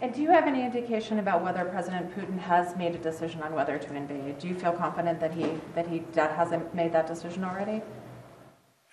And 0.00 0.14
do 0.14 0.22
you 0.22 0.30
have 0.30 0.46
any 0.46 0.64
indication 0.64 1.18
about 1.18 1.42
whether 1.42 1.64
President 1.66 2.14
Putin 2.16 2.38
has 2.38 2.74
made 2.76 2.94
a 2.94 2.98
decision 2.98 3.42
on 3.42 3.52
whether 3.52 3.78
to 3.78 3.94
invade? 3.94 4.38
Do 4.38 4.48
you 4.48 4.54
feel 4.54 4.72
confident 4.72 5.20
that 5.20 5.34
he 5.34 5.58
that 5.74 5.86
he 5.86 6.02
hasn't 6.14 6.74
made 6.74 6.92
that 6.92 7.06
decision 7.06 7.44
already? 7.44 7.82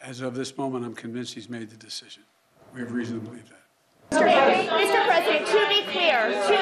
As 0.01 0.21
of 0.21 0.35
this 0.35 0.57
moment, 0.57 0.85
I'm 0.85 0.95
convinced 0.95 1.33
he's 1.33 1.49
made 1.49 1.69
the 1.69 1.77
decision. 1.77 2.23
We 2.73 2.81
have 2.81 2.91
reason 2.91 3.19
to 3.19 3.25
believe 3.25 3.49
that. 3.49 3.62
Mr. 4.21 5.05
President, 5.05 5.47
to 5.47 5.67
be 5.69 5.81
clear, 5.91 6.29
to, 6.29 6.57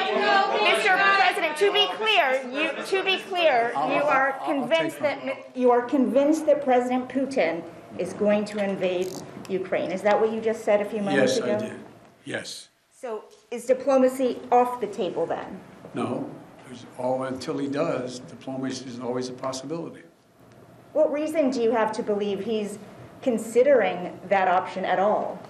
Mr. 0.64 1.16
President, 1.16 1.56
to 1.56 1.72
be 1.72 1.86
clear, 1.96 2.42
you, 2.50 2.84
to 2.84 3.04
be 3.04 3.18
clear, 3.28 3.72
you 3.74 4.02
are 4.02 4.38
convinced 4.44 5.00
that 5.00 5.56
you 5.56 5.70
are 5.70 5.82
convinced 5.82 6.46
that 6.46 6.64
President 6.64 7.08
Putin 7.08 7.62
is 7.98 8.12
going 8.14 8.44
to 8.46 8.62
invade 8.62 9.12
Ukraine. 9.48 9.90
Is 9.90 10.02
that 10.02 10.18
what 10.20 10.32
you 10.32 10.40
just 10.40 10.64
said 10.64 10.80
a 10.80 10.84
few 10.84 11.02
moments 11.02 11.36
yes, 11.36 11.38
ago? 11.38 11.46
Yes, 11.46 11.62
I 11.62 11.66
did. 11.66 11.80
Yes. 12.24 12.68
So 12.90 13.24
is 13.50 13.66
diplomacy 13.66 14.40
off 14.50 14.80
the 14.80 14.86
table 14.86 15.26
then? 15.26 15.60
No. 15.94 16.30
All, 16.98 17.24
until 17.24 17.58
he 17.58 17.68
does, 17.68 18.20
diplomacy 18.20 18.86
is 18.86 18.98
always 19.00 19.28
a 19.28 19.32
possibility. 19.32 20.02
What 20.92 21.12
reason 21.12 21.50
do 21.50 21.60
you 21.60 21.70
have 21.72 21.92
to 21.92 22.02
believe 22.02 22.40
he's 22.40 22.78
considering 23.20 24.18
that 24.28 24.48
option 24.48 24.84
at 24.84 24.98
all? 24.98 25.40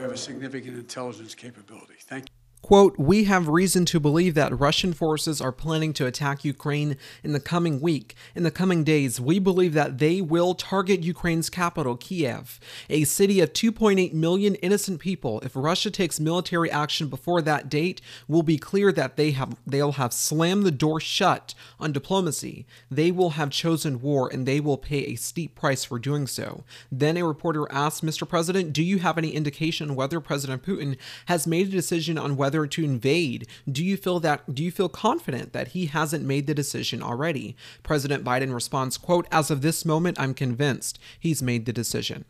We 0.00 0.04
have 0.04 0.12
a 0.12 0.16
significant 0.16 0.78
intelligence 0.78 1.34
capability. 1.34 1.96
Thank 2.00 2.30
you. 2.30 2.39
Quote, 2.62 2.98
we 2.98 3.24
have 3.24 3.48
reason 3.48 3.84
to 3.86 3.98
believe 3.98 4.34
that 4.34 4.56
Russian 4.56 4.92
forces 4.92 5.40
are 5.40 5.50
planning 5.50 5.92
to 5.94 6.06
attack 6.06 6.44
Ukraine 6.44 6.96
in 7.24 7.32
the 7.32 7.40
coming 7.40 7.80
week. 7.80 8.14
In 8.34 8.42
the 8.42 8.50
coming 8.50 8.84
days, 8.84 9.18
we 9.18 9.38
believe 9.38 9.72
that 9.72 9.98
they 9.98 10.20
will 10.20 10.54
target 10.54 11.02
Ukraine's 11.02 11.50
capital, 11.50 11.96
Kiev, 11.96 12.60
a 12.88 13.04
city 13.04 13.40
of 13.40 13.54
2.8 13.54 14.12
million 14.12 14.54
innocent 14.56 15.00
people. 15.00 15.40
If 15.40 15.56
Russia 15.56 15.90
takes 15.90 16.20
military 16.20 16.70
action 16.70 17.08
before 17.08 17.40
that 17.42 17.70
date, 17.70 18.02
will 18.28 18.42
be 18.42 18.58
clear 18.58 18.92
that 18.92 19.16
they 19.16 19.30
have 19.32 19.56
they'll 19.66 19.92
have 19.92 20.12
slammed 20.12 20.64
the 20.64 20.70
door 20.70 21.00
shut 21.00 21.54
on 21.80 21.92
diplomacy. 21.92 22.66
They 22.90 23.10
will 23.10 23.30
have 23.30 23.50
chosen 23.50 24.00
war 24.00 24.28
and 24.30 24.46
they 24.46 24.60
will 24.60 24.78
pay 24.78 25.06
a 25.06 25.16
steep 25.16 25.54
price 25.54 25.84
for 25.84 25.98
doing 25.98 26.26
so. 26.26 26.64
Then 26.92 27.16
a 27.16 27.26
reporter 27.26 27.66
asked 27.72 28.04
Mr. 28.04 28.28
President, 28.28 28.72
"Do 28.72 28.82
you 28.82 28.98
have 28.98 29.18
any 29.18 29.30
indication 29.30 29.96
whether 29.96 30.20
President 30.20 30.62
Putin 30.62 30.96
has 31.26 31.46
made 31.46 31.68
a 31.68 31.70
decision 31.70 32.18
on 32.18 32.36
whether 32.36 32.49
to 32.50 32.84
invade. 32.84 33.46
Do 33.70 33.84
you 33.84 33.96
feel 33.96 34.20
that 34.20 34.54
do 34.54 34.62
you 34.62 34.70
feel 34.70 34.88
confident 34.88 35.52
that 35.52 35.68
he 35.68 35.86
hasn't 35.86 36.24
made 36.24 36.46
the 36.46 36.54
decision 36.54 37.02
already? 37.02 37.56
President 37.82 38.24
Biden 38.24 38.54
responds, 38.54 38.96
quote, 38.96 39.26
as 39.30 39.50
of 39.50 39.62
this 39.62 39.84
moment, 39.84 40.20
I'm 40.20 40.34
convinced 40.34 40.98
he's 41.18 41.42
made 41.42 41.66
the 41.66 41.72
decision. 41.72 42.24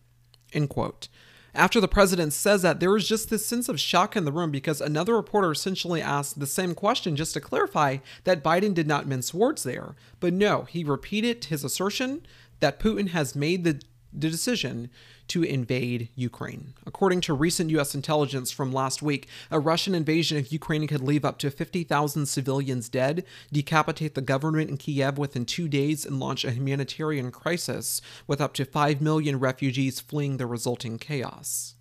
End 0.52 0.68
quote. 0.68 1.08
After 1.54 1.80
the 1.80 1.88
president 1.88 2.32
says 2.32 2.62
that, 2.62 2.78
there 2.78 2.92
was 2.92 3.08
just 3.08 3.28
this 3.28 3.44
sense 3.44 3.68
of 3.68 3.80
shock 3.80 4.16
in 4.16 4.24
the 4.24 4.32
room 4.32 4.50
because 4.50 4.80
another 4.80 5.16
reporter 5.16 5.50
essentially 5.50 6.00
asked 6.00 6.38
the 6.38 6.46
same 6.46 6.74
question 6.74 7.16
just 7.16 7.34
to 7.34 7.40
clarify 7.40 7.98
that 8.24 8.44
Biden 8.44 8.72
did 8.72 8.86
not 8.86 9.08
mince 9.08 9.34
words 9.34 9.64
there. 9.64 9.96
But 10.20 10.32
no, 10.32 10.62
he 10.62 10.84
repeated 10.84 11.46
his 11.46 11.64
assertion 11.64 12.24
that 12.60 12.78
Putin 12.78 13.08
has 13.08 13.34
made 13.34 13.64
the, 13.64 13.80
the 14.12 14.30
decision 14.30 14.90
to 15.28 15.42
invade 15.42 16.08
Ukraine. 16.14 16.74
According 16.86 17.20
to 17.22 17.34
recent 17.34 17.70
U.S. 17.70 17.94
intelligence 17.94 18.50
from 18.50 18.72
last 18.72 19.00
week, 19.02 19.28
a 19.50 19.60
Russian 19.60 19.94
invasion 19.94 20.38
of 20.38 20.52
Ukraine 20.52 20.86
could 20.86 21.02
leave 21.02 21.24
up 21.24 21.38
to 21.38 21.50
50,000 21.50 22.26
civilians 22.26 22.88
dead, 22.88 23.24
decapitate 23.52 24.14
the 24.14 24.22
government 24.22 24.70
in 24.70 24.76
Kiev 24.76 25.18
within 25.18 25.44
two 25.44 25.68
days, 25.68 26.04
and 26.04 26.18
launch 26.18 26.44
a 26.44 26.50
humanitarian 26.50 27.30
crisis 27.30 28.00
with 28.26 28.40
up 28.40 28.54
to 28.54 28.64
5 28.64 29.00
million 29.00 29.38
refugees 29.38 30.00
fleeing 30.00 30.36
the 30.36 30.46
resulting 30.46 30.98
chaos. 30.98 31.76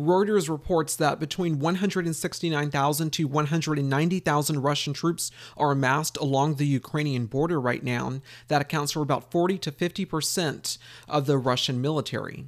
Reuters 0.00 0.48
reports 0.48 0.96
that 0.96 1.20
between 1.20 1.58
169,000 1.58 3.10
to 3.10 3.24
190,000 3.24 4.62
Russian 4.62 4.92
troops 4.92 5.30
are 5.56 5.72
amassed 5.72 6.16
along 6.16 6.54
the 6.54 6.66
Ukrainian 6.66 7.26
border 7.26 7.60
right 7.60 7.82
now. 7.82 8.20
That 8.48 8.62
accounts 8.62 8.92
for 8.92 9.02
about 9.02 9.30
40 9.30 9.58
to 9.58 9.70
50 9.70 10.04
percent 10.04 10.78
of 11.08 11.26
the 11.26 11.38
Russian 11.38 11.80
military. 11.80 12.46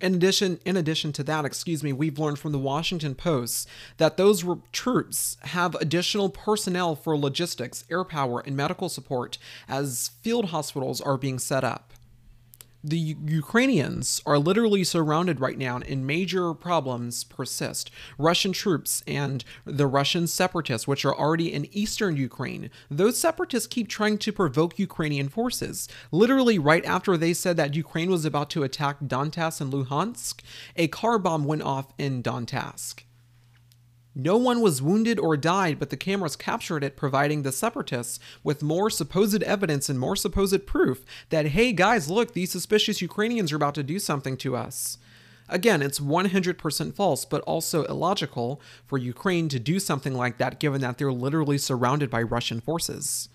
In 0.00 0.14
addition, 0.14 0.60
in 0.64 0.76
addition 0.76 1.12
to 1.12 1.22
that, 1.24 1.44
excuse 1.44 1.82
me, 1.82 1.92
we've 1.92 2.18
learned 2.18 2.38
from 2.38 2.52
the 2.52 2.58
Washington 2.58 3.14
Post 3.14 3.68
that 3.98 4.16
those 4.16 4.44
re- 4.44 4.56
troops 4.72 5.36
have 5.42 5.74
additional 5.74 6.30
personnel 6.30 6.96
for 6.96 7.18
logistics, 7.18 7.84
air 7.90 8.04
power, 8.04 8.40
and 8.40 8.56
medical 8.56 8.88
support 8.88 9.36
as 9.68 10.12
field 10.22 10.46
hospitals 10.46 11.02
are 11.02 11.18
being 11.18 11.38
set 11.38 11.64
up 11.64 11.92
the 12.82 12.98
Ukrainians 12.98 14.22
are 14.24 14.38
literally 14.38 14.84
surrounded 14.84 15.40
right 15.40 15.58
now 15.58 15.78
and 15.78 16.06
major 16.06 16.54
problems 16.54 17.24
persist. 17.24 17.90
Russian 18.18 18.52
troops 18.52 19.02
and 19.06 19.44
the 19.64 19.86
Russian 19.86 20.26
separatists, 20.26 20.88
which 20.88 21.04
are 21.04 21.14
already 21.14 21.52
in 21.52 21.68
eastern 21.72 22.16
Ukraine, 22.16 22.70
those 22.90 23.18
separatists 23.18 23.66
keep 23.66 23.88
trying 23.88 24.18
to 24.18 24.32
provoke 24.32 24.78
Ukrainian 24.78 25.28
forces. 25.28 25.88
Literally, 26.10 26.58
right 26.58 26.84
after 26.84 27.16
they 27.16 27.34
said 27.34 27.56
that 27.56 27.74
Ukraine 27.74 28.10
was 28.10 28.24
about 28.24 28.50
to 28.50 28.62
attack 28.62 29.00
Donetsk 29.00 29.60
and 29.60 29.72
Luhansk, 29.72 30.40
a 30.76 30.88
car 30.88 31.18
bomb 31.18 31.44
went 31.44 31.62
off 31.62 31.92
in 31.98 32.22
Donetsk. 32.22 33.04
No 34.14 34.36
one 34.36 34.60
was 34.60 34.82
wounded 34.82 35.20
or 35.20 35.36
died, 35.36 35.78
but 35.78 35.90
the 35.90 35.96
cameras 35.96 36.34
captured 36.34 36.82
it, 36.82 36.96
providing 36.96 37.42
the 37.42 37.52
separatists 37.52 38.18
with 38.42 38.62
more 38.62 38.90
supposed 38.90 39.42
evidence 39.44 39.88
and 39.88 40.00
more 40.00 40.16
supposed 40.16 40.66
proof 40.66 41.04
that, 41.28 41.46
hey 41.46 41.72
guys, 41.72 42.10
look, 42.10 42.32
these 42.32 42.50
suspicious 42.50 43.00
Ukrainians 43.00 43.52
are 43.52 43.56
about 43.56 43.74
to 43.76 43.82
do 43.84 43.98
something 43.98 44.36
to 44.38 44.56
us. 44.56 44.98
Again, 45.48 45.82
it's 45.82 46.00
100% 46.00 46.94
false, 46.94 47.24
but 47.24 47.42
also 47.42 47.84
illogical 47.84 48.60
for 48.86 48.98
Ukraine 48.98 49.48
to 49.48 49.58
do 49.58 49.78
something 49.78 50.14
like 50.14 50.38
that 50.38 50.60
given 50.60 50.80
that 50.80 50.98
they're 50.98 51.12
literally 51.12 51.58
surrounded 51.58 52.10
by 52.10 52.22
Russian 52.22 52.60
forces. 52.60 53.28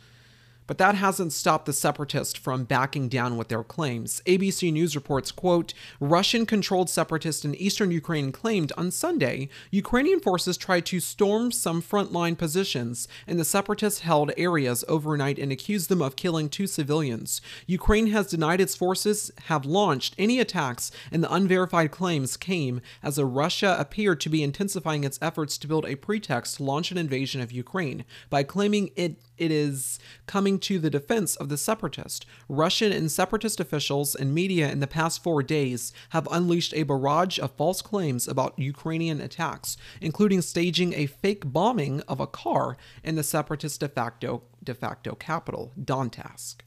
But 0.67 0.77
that 0.79 0.95
hasn't 0.95 1.33
stopped 1.33 1.65
the 1.65 1.73
separatists 1.73 2.37
from 2.37 2.63
backing 2.63 3.07
down 3.07 3.37
with 3.37 3.49
their 3.49 3.63
claims. 3.63 4.21
ABC 4.25 4.73
News 4.73 4.95
reports, 4.95 5.31
quote, 5.31 5.73
Russian-controlled 5.99 6.89
separatists 6.89 7.45
in 7.45 7.55
eastern 7.55 7.91
Ukraine 7.91 8.31
claimed 8.31 8.71
on 8.77 8.91
Sunday 8.91 9.49
Ukrainian 9.71 10.19
forces 10.19 10.57
tried 10.57 10.85
to 10.87 10.99
storm 10.99 11.51
some 11.51 11.81
frontline 11.81 12.37
positions 12.37 13.07
and 13.27 13.39
the 13.39 13.45
separatists 13.45 13.99
held 14.01 14.31
areas 14.37 14.83
overnight 14.87 15.37
and 15.37 15.51
accused 15.51 15.89
them 15.89 16.01
of 16.01 16.15
killing 16.15 16.49
two 16.49 16.67
civilians. 16.67 17.41
Ukraine 17.67 18.07
has 18.07 18.27
denied 18.27 18.61
its 18.61 18.75
forces 18.75 19.31
have 19.45 19.65
launched 19.65 20.15
any 20.17 20.39
attacks 20.39 20.91
and 21.11 21.23
the 21.23 21.33
unverified 21.33 21.91
claims 21.91 22.37
came 22.37 22.81
as 23.03 23.19
Russia 23.21 23.75
appeared 23.79 24.19
to 24.21 24.29
be 24.29 24.43
intensifying 24.43 25.03
its 25.03 25.19
efforts 25.21 25.57
to 25.57 25.67
build 25.67 25.85
a 25.85 25.95
pretext 25.95 26.57
to 26.57 26.63
launch 26.63 26.91
an 26.91 26.97
invasion 26.97 27.41
of 27.41 27.51
Ukraine 27.51 28.05
by 28.29 28.43
claiming 28.43 28.89
it 28.95 29.19
it 29.37 29.51
is 29.51 29.99
coming 30.27 30.54
to 30.59 30.79
the 30.79 30.89
defense 30.89 31.35
of 31.35 31.49
the 31.49 31.57
separatist. 31.57 32.25
Russian 32.47 32.91
and 32.91 33.11
separatist 33.11 33.59
officials 33.59 34.15
and 34.15 34.33
media 34.33 34.71
in 34.71 34.79
the 34.79 34.87
past 34.87 35.23
four 35.23 35.43
days 35.43 35.93
have 36.09 36.27
unleashed 36.31 36.73
a 36.73 36.83
barrage 36.83 37.39
of 37.39 37.51
false 37.51 37.81
claims 37.81 38.27
about 38.27 38.57
Ukrainian 38.59 39.21
attacks, 39.21 39.77
including 40.01 40.41
staging 40.41 40.93
a 40.93 41.05
fake 41.05 41.51
bombing 41.51 42.01
of 42.01 42.19
a 42.19 42.27
car 42.27 42.77
in 43.03 43.15
the 43.15 43.23
separatist 43.23 43.79
de 43.79 43.87
facto, 43.87 44.43
de 44.63 44.73
facto 44.73 45.15
capital, 45.15 45.71
Donetsk. 45.79 46.61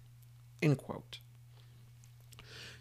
End 0.63 0.79
quote. 0.79 1.21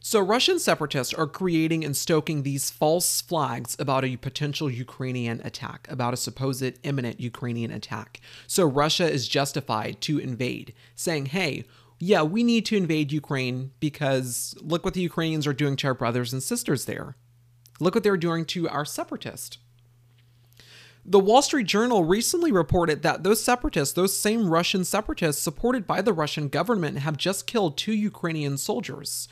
So, 0.09 0.21
Russian 0.21 0.57
separatists 0.57 1.13
are 1.13 1.27
creating 1.27 1.83
and 1.83 1.93
stoking 1.93 2.43
these 2.43 2.71
false 2.71 3.19
flags 3.19 3.75
about 3.77 4.05
a 4.05 4.15
potential 4.15 4.71
Ukrainian 4.71 5.41
attack, 5.43 5.85
about 5.91 6.13
a 6.13 6.15
supposed 6.15 6.79
imminent 6.83 7.19
Ukrainian 7.19 7.71
attack. 7.71 8.21
So, 8.47 8.65
Russia 8.65 9.11
is 9.11 9.27
justified 9.27 9.99
to 10.03 10.17
invade, 10.17 10.73
saying, 10.95 11.25
hey, 11.25 11.65
yeah, 11.99 12.21
we 12.21 12.41
need 12.41 12.65
to 12.67 12.77
invade 12.77 13.11
Ukraine 13.11 13.71
because 13.81 14.55
look 14.61 14.85
what 14.85 14.93
the 14.93 15.01
Ukrainians 15.01 15.45
are 15.45 15.51
doing 15.51 15.75
to 15.75 15.87
our 15.87 15.93
brothers 15.93 16.31
and 16.31 16.41
sisters 16.41 16.85
there. 16.85 17.17
Look 17.81 17.93
what 17.93 18.05
they're 18.05 18.15
doing 18.15 18.45
to 18.45 18.69
our 18.69 18.85
separatists. 18.85 19.57
The 21.03 21.19
Wall 21.19 21.41
Street 21.41 21.67
Journal 21.67 22.05
recently 22.05 22.53
reported 22.53 23.01
that 23.01 23.23
those 23.23 23.43
separatists, 23.43 23.93
those 23.93 24.17
same 24.17 24.49
Russian 24.49 24.85
separatists 24.85 25.43
supported 25.43 25.85
by 25.85 26.01
the 26.01 26.13
Russian 26.13 26.47
government, 26.47 26.99
have 26.99 27.17
just 27.17 27.45
killed 27.45 27.77
two 27.77 27.91
Ukrainian 27.91 28.57
soldiers 28.57 29.27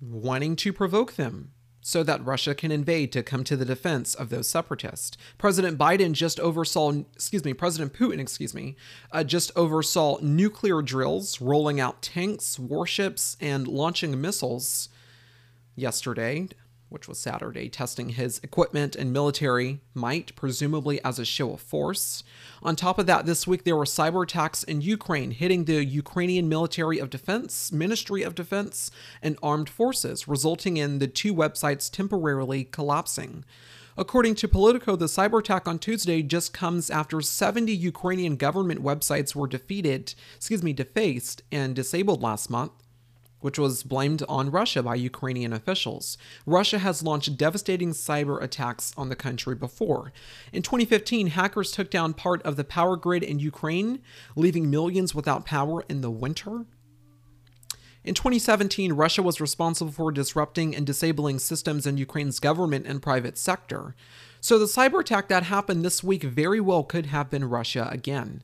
wanting 0.00 0.56
to 0.56 0.72
provoke 0.72 1.14
them 1.14 1.52
so 1.80 2.02
that 2.02 2.24
Russia 2.24 2.54
can 2.54 2.70
invade 2.70 3.10
to 3.12 3.22
come 3.22 3.42
to 3.44 3.56
the 3.56 3.64
defense 3.64 4.14
of 4.14 4.28
those 4.28 4.48
separatists. 4.48 5.16
President 5.38 5.78
Biden 5.78 6.12
just 6.12 6.38
oversaw, 6.38 6.92
excuse 7.14 7.44
me, 7.44 7.54
President 7.54 7.94
Putin, 7.94 8.20
excuse 8.20 8.54
me, 8.54 8.76
uh, 9.12 9.24
just 9.24 9.50
oversaw 9.56 10.18
nuclear 10.20 10.82
drills, 10.82 11.40
rolling 11.40 11.80
out 11.80 12.02
tanks, 12.02 12.58
warships, 12.58 13.36
and 13.40 13.66
launching 13.66 14.20
missiles 14.20 14.88
yesterday 15.74 16.48
which 16.90 17.08
was 17.08 17.18
Saturday, 17.18 17.68
testing 17.68 18.10
his 18.10 18.40
equipment 18.42 18.94
and 18.94 19.12
military 19.12 19.80
might, 19.94 20.36
presumably 20.36 21.02
as 21.02 21.18
a 21.18 21.24
show 21.24 21.52
of 21.54 21.60
force. 21.60 22.22
On 22.62 22.76
top 22.76 22.98
of 22.98 23.06
that, 23.06 23.24
this 23.24 23.46
week 23.46 23.64
there 23.64 23.76
were 23.76 23.84
cyber 23.84 24.24
attacks 24.24 24.62
in 24.64 24.82
Ukraine, 24.82 25.30
hitting 25.30 25.64
the 25.64 25.84
Ukrainian 25.84 26.48
Military 26.48 26.98
of 26.98 27.08
Defense, 27.08 27.72
Ministry 27.72 28.22
of 28.22 28.34
Defense, 28.34 28.90
and 29.22 29.38
armed 29.42 29.70
forces, 29.70 30.28
resulting 30.28 30.76
in 30.76 30.98
the 30.98 31.08
two 31.08 31.34
websites 31.34 31.90
temporarily 31.90 32.64
collapsing. 32.64 33.44
According 33.96 34.36
to 34.36 34.48
Politico, 34.48 34.96
the 34.96 35.06
cyber 35.06 35.40
attack 35.40 35.68
on 35.68 35.78
Tuesday 35.78 36.22
just 36.22 36.52
comes 36.52 36.90
after 36.90 37.20
70 37.20 37.72
Ukrainian 37.72 38.36
government 38.36 38.82
websites 38.82 39.34
were 39.34 39.46
defeated, 39.46 40.14
excuse 40.36 40.62
me, 40.62 40.72
defaced 40.72 41.42
and 41.52 41.74
disabled 41.74 42.22
last 42.22 42.50
month 42.50 42.72
which 43.40 43.58
was 43.58 43.82
blamed 43.82 44.22
on 44.28 44.50
Russia 44.50 44.82
by 44.82 44.94
Ukrainian 44.94 45.52
officials. 45.52 46.18
Russia 46.46 46.78
has 46.78 47.02
launched 47.02 47.36
devastating 47.36 47.92
cyber 47.92 48.42
attacks 48.42 48.92
on 48.96 49.08
the 49.08 49.16
country 49.16 49.54
before. 49.54 50.12
In 50.52 50.62
2015, 50.62 51.28
hackers 51.28 51.72
took 51.72 51.90
down 51.90 52.14
part 52.14 52.42
of 52.42 52.56
the 52.56 52.64
power 52.64 52.96
grid 52.96 53.22
in 53.22 53.38
Ukraine, 53.38 54.00
leaving 54.36 54.70
millions 54.70 55.14
without 55.14 55.44
power 55.44 55.84
in 55.88 56.00
the 56.00 56.10
winter. 56.10 56.66
In 58.02 58.14
2017, 58.14 58.94
Russia 58.94 59.22
was 59.22 59.40
responsible 59.40 59.92
for 59.92 60.10
disrupting 60.10 60.74
and 60.74 60.86
disabling 60.86 61.38
systems 61.38 61.86
in 61.86 61.98
Ukraine's 61.98 62.40
government 62.40 62.86
and 62.86 63.02
private 63.02 63.36
sector. 63.36 63.94
So 64.40 64.58
the 64.58 64.64
cyber 64.64 65.00
attack 65.00 65.28
that 65.28 65.42
happened 65.44 65.84
this 65.84 66.02
week 66.02 66.22
very 66.22 66.60
well 66.60 66.82
could 66.82 67.06
have 67.06 67.28
been 67.28 67.44
Russia 67.44 67.88
again. 67.92 68.42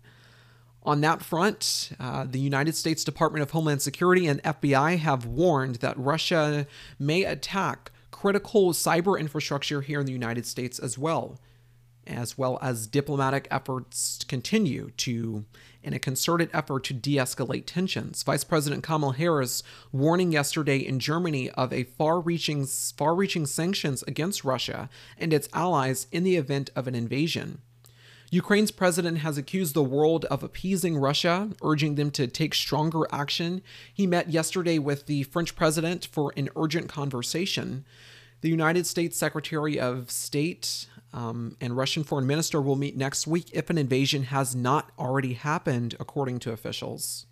On 0.87 1.01
that 1.01 1.20
front, 1.20 1.90
uh, 1.99 2.27
the 2.31 2.38
United 2.38 2.77
States 2.77 3.03
Department 3.03 3.42
of 3.42 3.51
Homeland 3.51 3.83
Security 3.83 4.29
and 4.29 4.40
FBI 4.44 4.99
have 4.99 5.27
warned 5.27 5.77
that 5.77 5.99
Russia 5.99 6.68
may 6.96 7.25
attack 7.25 7.90
critical 8.12 8.72
cyber 8.72 9.18
infrastructure 9.18 9.81
here 9.81 9.99
in 9.99 10.07
the 10.07 10.12
United 10.12 10.46
States 10.46 10.79
as 10.79 10.96
well. 10.96 11.40
as 12.07 12.38
well 12.38 12.57
as 12.62 12.87
diplomatic 12.87 13.49
efforts 13.51 14.20
continue 14.29 14.90
to 14.96 15.44
in 15.83 15.92
a 15.92 15.99
concerted 15.99 16.49
effort 16.53 16.85
to 16.85 16.94
de-escalate 16.94 17.64
tensions. 17.66 18.22
Vice 18.22 18.44
President 18.44 18.85
Kamala 18.85 19.12
Harris 19.12 19.64
warning 19.90 20.31
yesterday 20.31 20.79
in 20.79 21.01
Germany 21.01 21.50
of 21.50 21.73
a 21.73 21.83
far-reaching 21.83 22.65
far-reaching 22.65 23.44
sanctions 23.44 24.04
against 24.04 24.44
Russia 24.44 24.88
and 25.19 25.33
its 25.33 25.48
allies 25.52 26.06
in 26.13 26.23
the 26.23 26.37
event 26.37 26.71
of 26.77 26.87
an 26.87 26.94
invasion. 26.94 27.61
Ukraine's 28.31 28.70
president 28.70 29.18
has 29.18 29.38
accused 29.38 29.74
the 29.74 29.85
world 29.85 30.24
of 30.27 30.42
appeasing 30.42 30.96
Russia, 30.98 31.50
urging 31.62 31.94
them 31.94 32.10
to 32.12 32.27
take 32.27 32.54
stronger 32.54 33.02
action. 33.12 33.62
He 33.92 34.06
met 34.06 34.31
yesterday 34.31 34.79
with 34.79 35.06
the 35.06 35.22
French 35.24 35.54
president 35.54 36.06
for 36.10 36.33
an 36.37 36.48
urgent 36.56 36.88
conversation. 36.88 37.85
The 38.40 38.48
United 38.48 38.87
States 38.87 39.16
Secretary 39.16 39.79
of 39.79 40.10
State 40.10 40.87
um, 41.12 41.56
and 41.60 41.77
Russian 41.77 42.04
foreign 42.04 42.27
minister 42.27 42.60
will 42.60 42.77
meet 42.77 42.96
next 42.96 43.27
week 43.27 43.48
if 43.52 43.70
an 43.70 43.79
invasion 43.79 44.24
has 44.24 44.54
not 44.54 44.90
already 44.98 45.35
happened, 45.35 45.94
according 45.98 46.40
to 46.40 46.52
officials. 46.52 47.27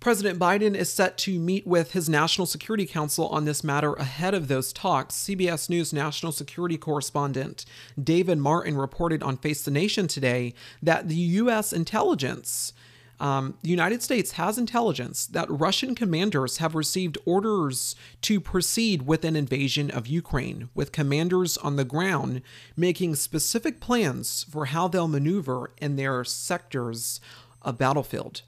President 0.00 0.38
Biden 0.38 0.74
is 0.74 0.90
set 0.90 1.18
to 1.18 1.38
meet 1.38 1.66
with 1.66 1.92
his 1.92 2.08
National 2.08 2.46
Security 2.46 2.86
Council 2.86 3.28
on 3.28 3.44
this 3.44 3.62
matter 3.62 3.92
ahead 3.92 4.32
of 4.32 4.48
those 4.48 4.72
talks. 4.72 5.14
CBS 5.14 5.68
News 5.68 5.92
national 5.92 6.32
security 6.32 6.78
correspondent 6.78 7.66
David 8.02 8.38
Martin 8.38 8.78
reported 8.78 9.22
on 9.22 9.36
Face 9.36 9.62
the 9.62 9.70
Nation 9.70 10.08
today 10.08 10.54
that 10.82 11.08
the 11.08 11.14
U.S. 11.16 11.74
intelligence 11.74 12.72
um, 13.20 13.58
the 13.62 13.68
United 13.68 14.02
States 14.02 14.32
has 14.32 14.56
intelligence 14.56 15.26
that 15.26 15.50
Russian 15.50 15.94
commanders 15.94 16.56
have 16.56 16.74
received 16.74 17.18
orders 17.26 17.94
to 18.22 18.40
proceed 18.40 19.02
with 19.02 19.26
an 19.26 19.36
invasion 19.36 19.90
of 19.90 20.06
Ukraine, 20.06 20.70
with 20.74 20.90
commanders 20.90 21.58
on 21.58 21.76
the 21.76 21.84
ground 21.84 22.40
making 22.78 23.16
specific 23.16 23.78
plans 23.78 24.46
for 24.50 24.64
how 24.64 24.88
they'll 24.88 25.06
maneuver 25.06 25.72
in 25.76 25.96
their 25.96 26.24
sectors 26.24 27.20
of 27.60 27.76
battlefield. 27.76 28.40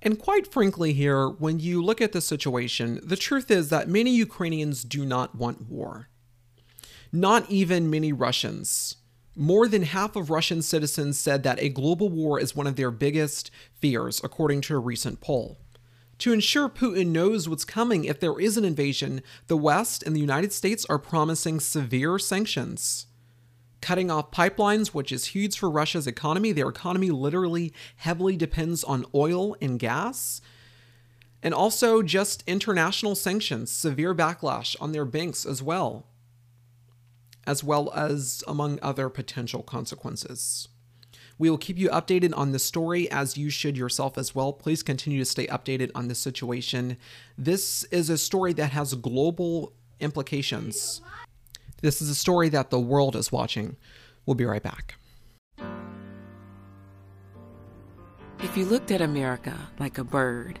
And 0.00 0.18
quite 0.18 0.50
frankly, 0.52 0.92
here, 0.92 1.28
when 1.28 1.58
you 1.58 1.82
look 1.82 2.00
at 2.00 2.12
the 2.12 2.20
situation, 2.20 3.00
the 3.02 3.16
truth 3.16 3.50
is 3.50 3.68
that 3.70 3.88
many 3.88 4.14
Ukrainians 4.14 4.84
do 4.84 5.04
not 5.04 5.34
want 5.34 5.68
war. 5.68 6.08
Not 7.12 7.50
even 7.50 7.90
many 7.90 8.12
Russians. 8.12 8.96
More 9.34 9.66
than 9.66 9.82
half 9.82 10.16
of 10.16 10.30
Russian 10.30 10.62
citizens 10.62 11.18
said 11.18 11.42
that 11.42 11.60
a 11.60 11.68
global 11.68 12.08
war 12.08 12.38
is 12.38 12.54
one 12.54 12.66
of 12.66 12.76
their 12.76 12.90
biggest 12.90 13.50
fears, 13.72 14.20
according 14.22 14.60
to 14.62 14.76
a 14.76 14.80
recent 14.80 15.20
poll. 15.20 15.58
To 16.18 16.32
ensure 16.32 16.68
Putin 16.68 17.08
knows 17.08 17.48
what's 17.48 17.64
coming 17.64 18.04
if 18.04 18.18
there 18.18 18.40
is 18.40 18.56
an 18.56 18.64
invasion, 18.64 19.22
the 19.46 19.56
West 19.56 20.02
and 20.02 20.14
the 20.14 20.20
United 20.20 20.52
States 20.52 20.84
are 20.88 20.98
promising 20.98 21.60
severe 21.60 22.18
sanctions. 22.18 23.06
Cutting 23.80 24.10
off 24.10 24.30
pipelines, 24.30 24.88
which 24.88 25.12
is 25.12 25.26
huge 25.26 25.58
for 25.58 25.70
Russia's 25.70 26.06
economy. 26.06 26.52
Their 26.52 26.68
economy 26.68 27.10
literally 27.10 27.72
heavily 27.96 28.36
depends 28.36 28.82
on 28.84 29.06
oil 29.14 29.56
and 29.60 29.78
gas. 29.78 30.40
And 31.42 31.54
also 31.54 32.02
just 32.02 32.42
international 32.46 33.14
sanctions, 33.14 33.70
severe 33.70 34.14
backlash 34.14 34.74
on 34.80 34.92
their 34.92 35.04
banks 35.04 35.46
as 35.46 35.62
well 35.62 36.06
as 37.48 37.64
well 37.64 37.90
as 37.94 38.44
among 38.46 38.78
other 38.82 39.08
potential 39.08 39.62
consequences. 39.62 40.68
We 41.38 41.48
will 41.48 41.56
keep 41.56 41.78
you 41.78 41.88
updated 41.88 42.36
on 42.36 42.52
the 42.52 42.58
story 42.58 43.10
as 43.10 43.38
you 43.38 43.48
should 43.48 43.76
yourself 43.76 44.18
as 44.18 44.34
well. 44.34 44.52
Please 44.52 44.82
continue 44.82 45.20
to 45.20 45.24
stay 45.24 45.46
updated 45.46 45.90
on 45.94 46.08
this 46.08 46.18
situation. 46.18 46.98
This 47.38 47.84
is 47.84 48.10
a 48.10 48.18
story 48.18 48.52
that 48.54 48.72
has 48.72 48.92
global 48.94 49.72
implications. 49.98 51.00
This 51.80 52.02
is 52.02 52.10
a 52.10 52.14
story 52.14 52.48
that 52.48 52.70
the 52.70 52.80
world 52.80 53.14
is 53.14 53.30
watching. 53.30 53.76
We'll 54.26 54.34
be 54.34 54.44
right 54.44 54.62
back. 54.62 54.96
If 58.40 58.56
you 58.56 58.64
looked 58.64 58.90
at 58.90 59.00
America 59.00 59.56
like 59.78 59.98
a 59.98 60.04
bird 60.04 60.58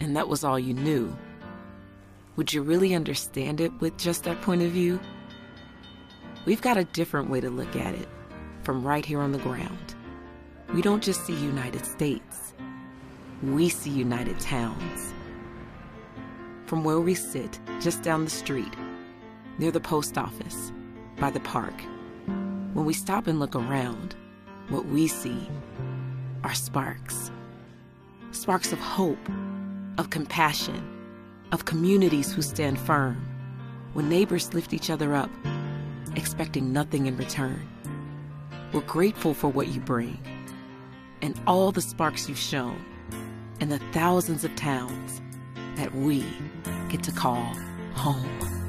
and 0.00 0.16
that 0.16 0.28
was 0.28 0.44
all 0.44 0.58
you 0.58 0.74
knew, 0.74 1.16
would 2.36 2.52
you 2.52 2.62
really 2.62 2.94
understand 2.94 3.60
it 3.60 3.72
with 3.80 3.96
just 3.96 4.24
that 4.24 4.42
point 4.42 4.62
of 4.62 4.70
view? 4.70 5.00
We've 6.44 6.62
got 6.62 6.76
a 6.76 6.84
different 6.84 7.30
way 7.30 7.40
to 7.40 7.50
look 7.50 7.74
at 7.76 7.94
it 7.94 8.08
from 8.62 8.86
right 8.86 9.04
here 9.04 9.20
on 9.20 9.32
the 9.32 9.38
ground. 9.38 9.94
We 10.74 10.82
don't 10.82 11.02
just 11.02 11.24
see 11.26 11.34
United 11.34 11.84
States, 11.84 12.52
we 13.42 13.70
see 13.70 13.90
United 13.90 14.38
Towns. 14.40 15.14
From 16.66 16.84
where 16.84 17.00
we 17.00 17.14
sit, 17.14 17.58
just 17.80 18.02
down 18.02 18.24
the 18.24 18.30
street, 18.30 18.74
near 19.60 19.70
the 19.70 19.78
post 19.78 20.16
office, 20.16 20.72
by 21.18 21.30
the 21.30 21.40
park, 21.40 21.74
when 22.72 22.86
we 22.86 22.94
stop 22.94 23.26
and 23.26 23.38
look 23.38 23.54
around, 23.54 24.16
what 24.70 24.86
we 24.86 25.06
see 25.06 25.46
are 26.42 26.54
sparks. 26.54 27.30
Sparks 28.32 28.72
of 28.72 28.78
hope, 28.78 29.28
of 29.98 30.08
compassion, 30.08 30.82
of 31.52 31.66
communities 31.66 32.32
who 32.32 32.40
stand 32.40 32.78
firm, 32.80 33.16
when 33.92 34.08
neighbors 34.08 34.54
lift 34.54 34.72
each 34.72 34.88
other 34.88 35.14
up 35.14 35.30
expecting 36.16 36.72
nothing 36.72 37.06
in 37.06 37.16
return. 37.16 37.68
We're 38.72 38.80
grateful 38.80 39.34
for 39.34 39.48
what 39.48 39.68
you 39.68 39.80
bring 39.80 40.18
and 41.22 41.38
all 41.46 41.70
the 41.70 41.82
sparks 41.82 42.28
you've 42.28 42.38
shown 42.38 42.82
and 43.60 43.70
the 43.70 43.78
thousands 43.92 44.42
of 44.42 44.56
towns 44.56 45.20
that 45.76 45.94
we 45.94 46.24
get 46.88 47.02
to 47.04 47.12
call 47.12 47.54
home. 47.94 48.59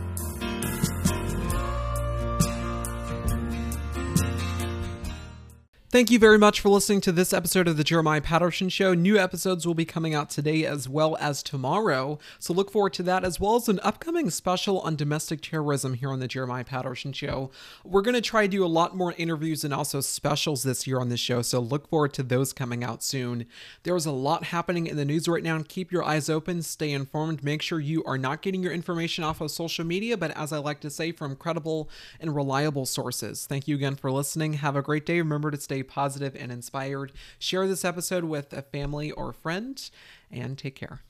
Thank 5.91 6.09
you 6.09 6.19
very 6.19 6.37
much 6.37 6.61
for 6.61 6.69
listening 6.69 7.01
to 7.01 7.11
this 7.11 7.33
episode 7.33 7.67
of 7.67 7.75
the 7.75 7.83
Jeremiah 7.83 8.21
Patterson 8.21 8.69
Show. 8.69 8.93
New 8.93 9.17
episodes 9.17 9.67
will 9.67 9.73
be 9.73 9.83
coming 9.83 10.15
out 10.15 10.29
today 10.29 10.65
as 10.65 10.87
well 10.87 11.17
as 11.19 11.43
tomorrow, 11.43 12.17
so 12.39 12.53
look 12.53 12.71
forward 12.71 12.93
to 12.93 13.03
that, 13.03 13.25
as 13.25 13.41
well 13.41 13.57
as 13.57 13.67
an 13.67 13.81
upcoming 13.83 14.29
special 14.29 14.79
on 14.79 14.95
domestic 14.95 15.41
terrorism 15.41 15.95
here 15.95 16.07
on 16.07 16.21
the 16.21 16.29
Jeremiah 16.29 16.63
Patterson 16.63 17.11
Show. 17.11 17.51
We're 17.83 18.03
going 18.03 18.15
to 18.15 18.21
try 18.21 18.43
to 18.43 18.47
do 18.47 18.63
a 18.63 18.67
lot 18.67 18.95
more 18.95 19.13
interviews 19.17 19.65
and 19.65 19.73
also 19.73 19.99
specials 19.99 20.63
this 20.63 20.87
year 20.87 20.97
on 20.97 21.09
the 21.09 21.17
show, 21.17 21.41
so 21.41 21.59
look 21.59 21.89
forward 21.89 22.13
to 22.13 22.23
those 22.23 22.53
coming 22.53 22.85
out 22.85 23.03
soon. 23.03 23.45
There's 23.83 24.05
a 24.05 24.13
lot 24.13 24.45
happening 24.45 24.87
in 24.87 24.95
the 24.95 25.03
news 25.03 25.27
right 25.27 25.43
now, 25.43 25.57
and 25.57 25.67
keep 25.67 25.91
your 25.91 26.05
eyes 26.05 26.29
open, 26.29 26.61
stay 26.61 26.93
informed, 26.93 27.43
make 27.43 27.61
sure 27.61 27.81
you 27.81 28.01
are 28.05 28.17
not 28.17 28.41
getting 28.41 28.63
your 28.63 28.71
information 28.71 29.25
off 29.25 29.41
of 29.41 29.51
social 29.51 29.83
media, 29.83 30.15
but 30.15 30.31
as 30.37 30.53
I 30.53 30.59
like 30.59 30.79
to 30.79 30.89
say, 30.89 31.11
from 31.11 31.35
credible 31.35 31.89
and 32.21 32.33
reliable 32.33 32.85
sources. 32.85 33.45
Thank 33.45 33.67
you 33.67 33.75
again 33.75 33.97
for 33.97 34.09
listening. 34.09 34.53
Have 34.53 34.77
a 34.77 34.81
great 34.81 35.05
day. 35.05 35.17
Remember 35.17 35.51
to 35.51 35.57
stay 35.81 35.87
positive 35.87 36.35
and 36.35 36.51
inspired. 36.51 37.11
Share 37.39 37.67
this 37.67 37.83
episode 37.83 38.23
with 38.25 38.53
a 38.53 38.61
family 38.61 39.11
or 39.11 39.33
friend, 39.33 39.89
and 40.31 40.57
take 40.57 40.75
care. 40.75 41.01